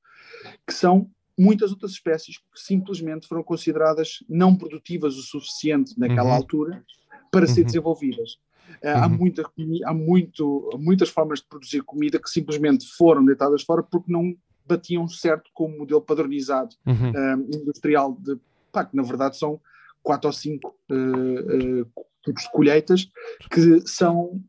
[0.66, 6.34] que são muitas outras espécies que simplesmente foram consideradas não produtivas o suficiente naquela uhum.
[6.34, 6.84] altura
[7.32, 7.66] para ser uhum.
[7.66, 8.38] desenvolvidas.
[8.80, 9.02] Eh, uhum.
[9.02, 9.50] Há, muita,
[9.84, 14.36] há muito, muitas formas de produzir comida que simplesmente foram deitadas fora porque não
[14.66, 17.10] batiam certo com o modelo padronizado uhum.
[17.10, 18.38] uh, industrial de
[18.72, 19.60] pá, que na verdade são
[20.02, 23.10] quatro ou cinco uh, uh, tipos de colheitas
[23.50, 24.42] que são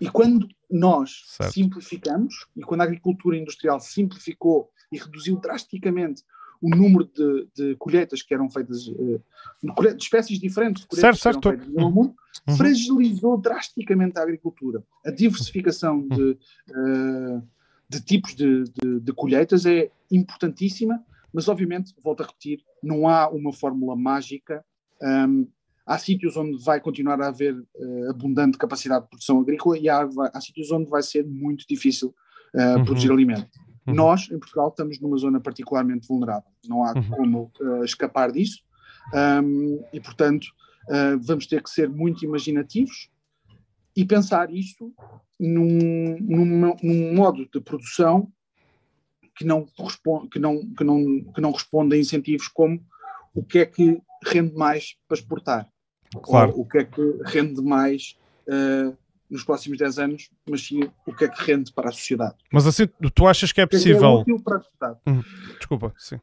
[0.00, 1.52] e quando nós certo.
[1.52, 6.22] simplificamos e quando a agricultura industrial simplificou e reduziu drasticamente
[6.62, 9.20] o número de, de colheitas que eram feitas, uh,
[9.62, 11.70] de espécies diferentes de colheitas certo, certo.
[11.70, 12.14] no mundo,
[12.48, 12.56] uhum.
[12.56, 14.82] fragilizou drasticamente a agricultura.
[15.04, 16.38] A diversificação de,
[16.70, 17.42] uh,
[17.88, 23.28] de tipos de, de, de, colheitas é importantíssima, mas obviamente, volto a repetir, não há
[23.28, 24.64] uma fórmula mágica.
[25.02, 25.48] Um,
[25.84, 30.08] há sítios onde vai continuar a haver uh, abundante capacidade de produção agrícola e há,
[30.32, 32.14] há sítios onde vai ser muito difícil
[32.54, 32.84] uh, uhum.
[32.84, 33.48] produzir alimento.
[33.86, 33.94] Uhum.
[33.94, 36.50] Nós, em Portugal, estamos numa zona particularmente vulnerável.
[36.66, 37.10] Não há uhum.
[37.10, 38.62] como uh, escapar disso.
[39.12, 40.46] Um, e, portanto,
[40.88, 43.10] uh, vamos ter que ser muito imaginativos
[43.96, 44.92] e pensar isto
[45.38, 48.32] num, num, num modo de produção
[49.36, 52.82] que não, responde, que, não, que, não, que não responde a incentivos como
[53.34, 55.68] o que é que rende mais para exportar.
[56.22, 56.52] Claro.
[56.56, 58.16] O que é que rende mais
[58.46, 58.96] uh,
[59.32, 62.34] nos próximos 10 anos, mas sim o que é que rende para a sociedade.
[62.52, 64.20] Mas assim, tu achas que é, é possível?
[64.28, 64.98] É para a sociedade.
[65.06, 65.22] Hum,
[65.56, 66.20] desculpa, sim.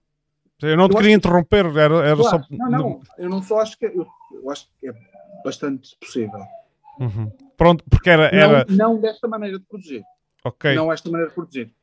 [0.61, 2.47] Eu não eu te queria interromper, era, era claro, só.
[2.51, 4.93] Não, não, eu não só acho que é, eu, eu acho que é
[5.43, 6.39] bastante possível.
[6.99, 7.31] Uhum.
[7.57, 8.25] Pronto, porque era.
[8.25, 8.65] era...
[8.69, 10.03] Não, não, desta maneira de produzir.
[10.43, 10.75] Ok.
[10.75, 11.73] Não esta maneira de produzir.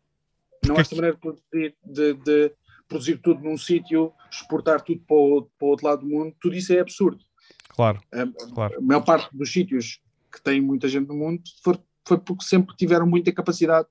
[0.61, 2.53] Porque não esta maneira de produzir, de, de
[2.87, 6.55] produzir tudo num sítio, exportar tudo para o, para o outro lado do mundo, tudo
[6.55, 7.19] isso é absurdo.
[7.71, 8.79] Claro, a, claro.
[8.79, 10.01] a maior parte dos sítios
[10.33, 13.89] que tem muita gente no mundo, foi, foi porque sempre tiveram muita capacidade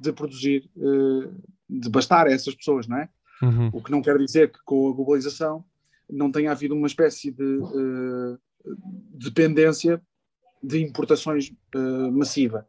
[0.00, 3.08] de produzir, uh, de bastar a essas pessoas, não é?
[3.42, 3.70] Uhum.
[3.72, 5.64] O que não quer dizer que com a globalização
[6.10, 8.38] não tenha havido uma espécie de uh,
[9.14, 10.00] dependência
[10.62, 12.66] de importações uh, massiva,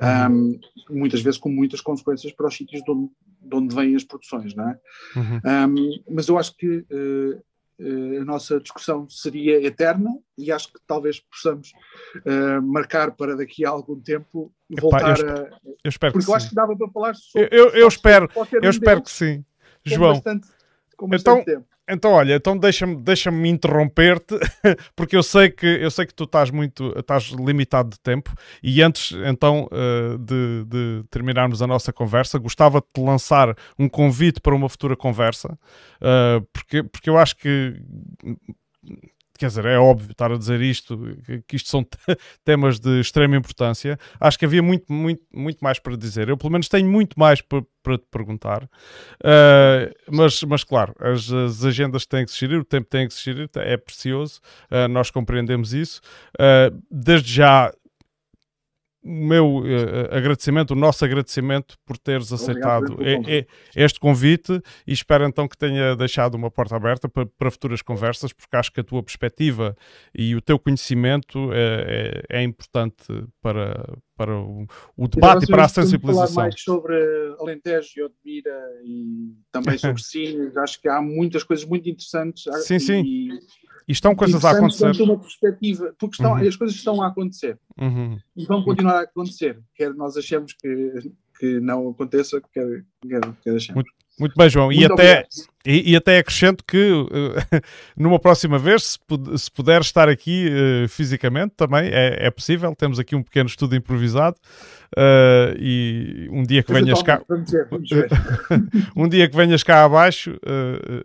[0.00, 0.58] uhum.
[0.90, 3.10] um, muitas vezes com muitas consequências para os sítios de onde,
[3.42, 4.80] de onde vêm as produções, não é?
[5.16, 5.76] Uhum.
[5.76, 7.42] Um, mas eu acho que uh,
[7.78, 11.72] a nossa discussão seria eterna e acho que talvez possamos
[12.24, 15.60] uh, marcar para daqui a algum tempo voltar Epá, eu, a.
[15.84, 16.36] Eu espero Porque que eu sim.
[16.36, 17.48] acho que dava para falar sobre.
[17.52, 18.28] Eu, eu, eu espero,
[18.62, 19.44] eu espero que sim.
[19.84, 20.14] Com João.
[20.14, 20.48] Bastante,
[20.96, 21.66] com então, tempo.
[21.88, 24.34] Então, olha, então deixa-me deixa interromper-te,
[24.96, 28.34] porque eu sei que eu sei que tu estás muito estás limitado de tempo.
[28.62, 33.88] E antes então uh, de, de, terminarmos a nossa conversa, gostava de te lançar um
[33.88, 35.56] convite para uma futura conversa,
[36.02, 37.80] uh, porque, porque eu acho que
[39.38, 40.98] quer dizer, é óbvio estar a dizer isto,
[41.46, 41.84] que isto são
[42.44, 43.98] temas de extrema importância.
[44.20, 46.28] Acho que havia muito, muito, muito mais para dizer.
[46.28, 48.64] Eu, pelo menos, tenho muito mais para, para te perguntar.
[48.64, 53.14] Uh, mas, mas, claro, as, as, agendas têm que se gerir, o tempo tem que
[53.14, 56.00] se gerir, é precioso, uh, nós compreendemos isso.
[56.34, 57.72] Uh, desde já,
[59.06, 62.96] meu uh, agradecimento, o nosso agradecimento por teres aceitado
[63.74, 68.32] este convite e espero então que tenha deixado uma porta aberta para, para, futuras conversas,
[68.32, 69.76] porque acho que a tua perspectiva
[70.14, 73.04] e o teu conhecimento é, é, é importante
[73.40, 76.34] para, para o, o debate e, para a sensibilização.
[76.34, 76.96] falar mais sobre
[77.38, 82.44] Alentejo e Odmira e também sobre Sines, acho que há muitas coisas muito interessantes.
[82.64, 83.30] Sim, e, sim
[83.88, 85.02] e estão coisas a acontecer.
[85.02, 86.48] uma perspectiva, porque estão, uhum.
[86.48, 88.18] as coisas estão a acontecer uhum.
[88.36, 93.56] e vão continuar a acontecer, quer nós achemos que, que não aconteça, quer, quer, quer
[93.56, 93.74] achemos.
[93.74, 94.66] Muito, muito bem, João.
[94.66, 95.26] Muito e até,
[95.64, 97.06] e, e, até acrescento que uh,
[97.96, 98.98] numa próxima vez, se,
[99.36, 102.74] se puder estar aqui uh, fisicamente, também é, é, possível.
[102.74, 104.36] Temos aqui um pequeno estudo improvisado.
[104.96, 107.20] Uh, e um dia que venhas cá.
[108.96, 110.38] um dia que venhas cá abaixo,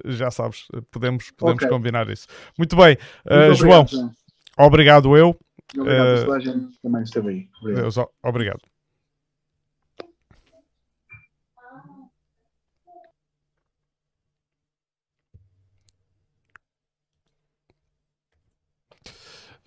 [0.05, 1.69] já sabes, podemos, podemos okay.
[1.69, 2.27] combinar isso.
[2.57, 2.97] Muito bem,
[3.29, 4.15] Muito João, obrigado,
[4.57, 5.35] obrigado eu.
[5.77, 7.47] Obrigado, a gente também esteve aí.
[7.61, 8.09] Obrigado.
[8.23, 8.70] obrigado.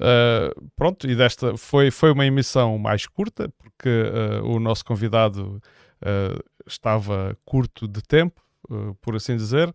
[0.01, 5.63] Uh, pronto, e desta foi, foi uma emissão mais curta, porque uh, o nosso convidado
[6.03, 8.43] uh, estava curto de tempo,
[9.03, 9.71] por assim dizer.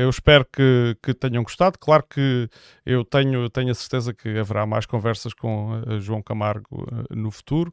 [0.00, 1.78] eu espero que, que tenham gostado.
[1.78, 2.48] Claro que
[2.86, 7.70] eu tenho, tenho a certeza que haverá mais conversas com João Camargo no futuro.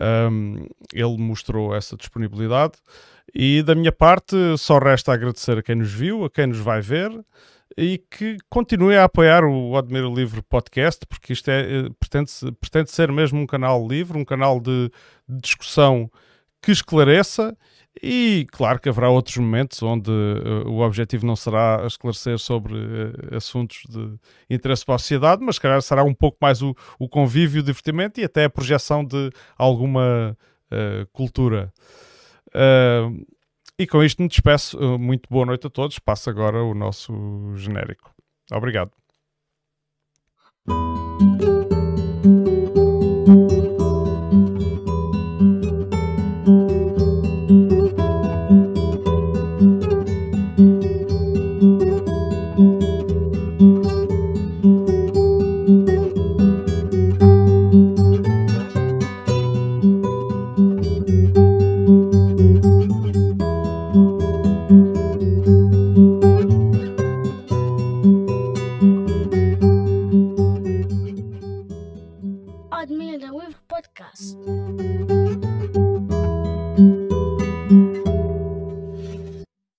[0.00, 0.64] Um,
[0.94, 2.74] ele mostrou essa disponibilidade.
[3.34, 6.80] E da minha parte, só resta agradecer a quem nos viu, a quem nos vai
[6.80, 7.10] ver
[7.76, 12.90] e que continue a apoiar o Admiro Livre Podcast, porque isto é, eh, pretende, pretende
[12.90, 14.90] ser mesmo um canal livre, um canal de,
[15.28, 16.10] de discussão
[16.60, 17.56] que esclareça
[18.02, 23.36] e claro que haverá outros momentos onde uh, o objetivo não será esclarecer sobre uh,
[23.36, 24.14] assuntos de
[24.48, 28.20] interesse para a sociedade, mas calhar será um pouco mais o, o convívio, o divertimento
[28.20, 30.36] e até a projeção de alguma
[30.70, 31.72] uh, cultura.
[33.80, 34.78] E com isto me despeço.
[34.78, 35.98] Uh, muito boa noite a todos.
[35.98, 38.14] Passa agora o nosso genérico.
[38.52, 38.90] Obrigado.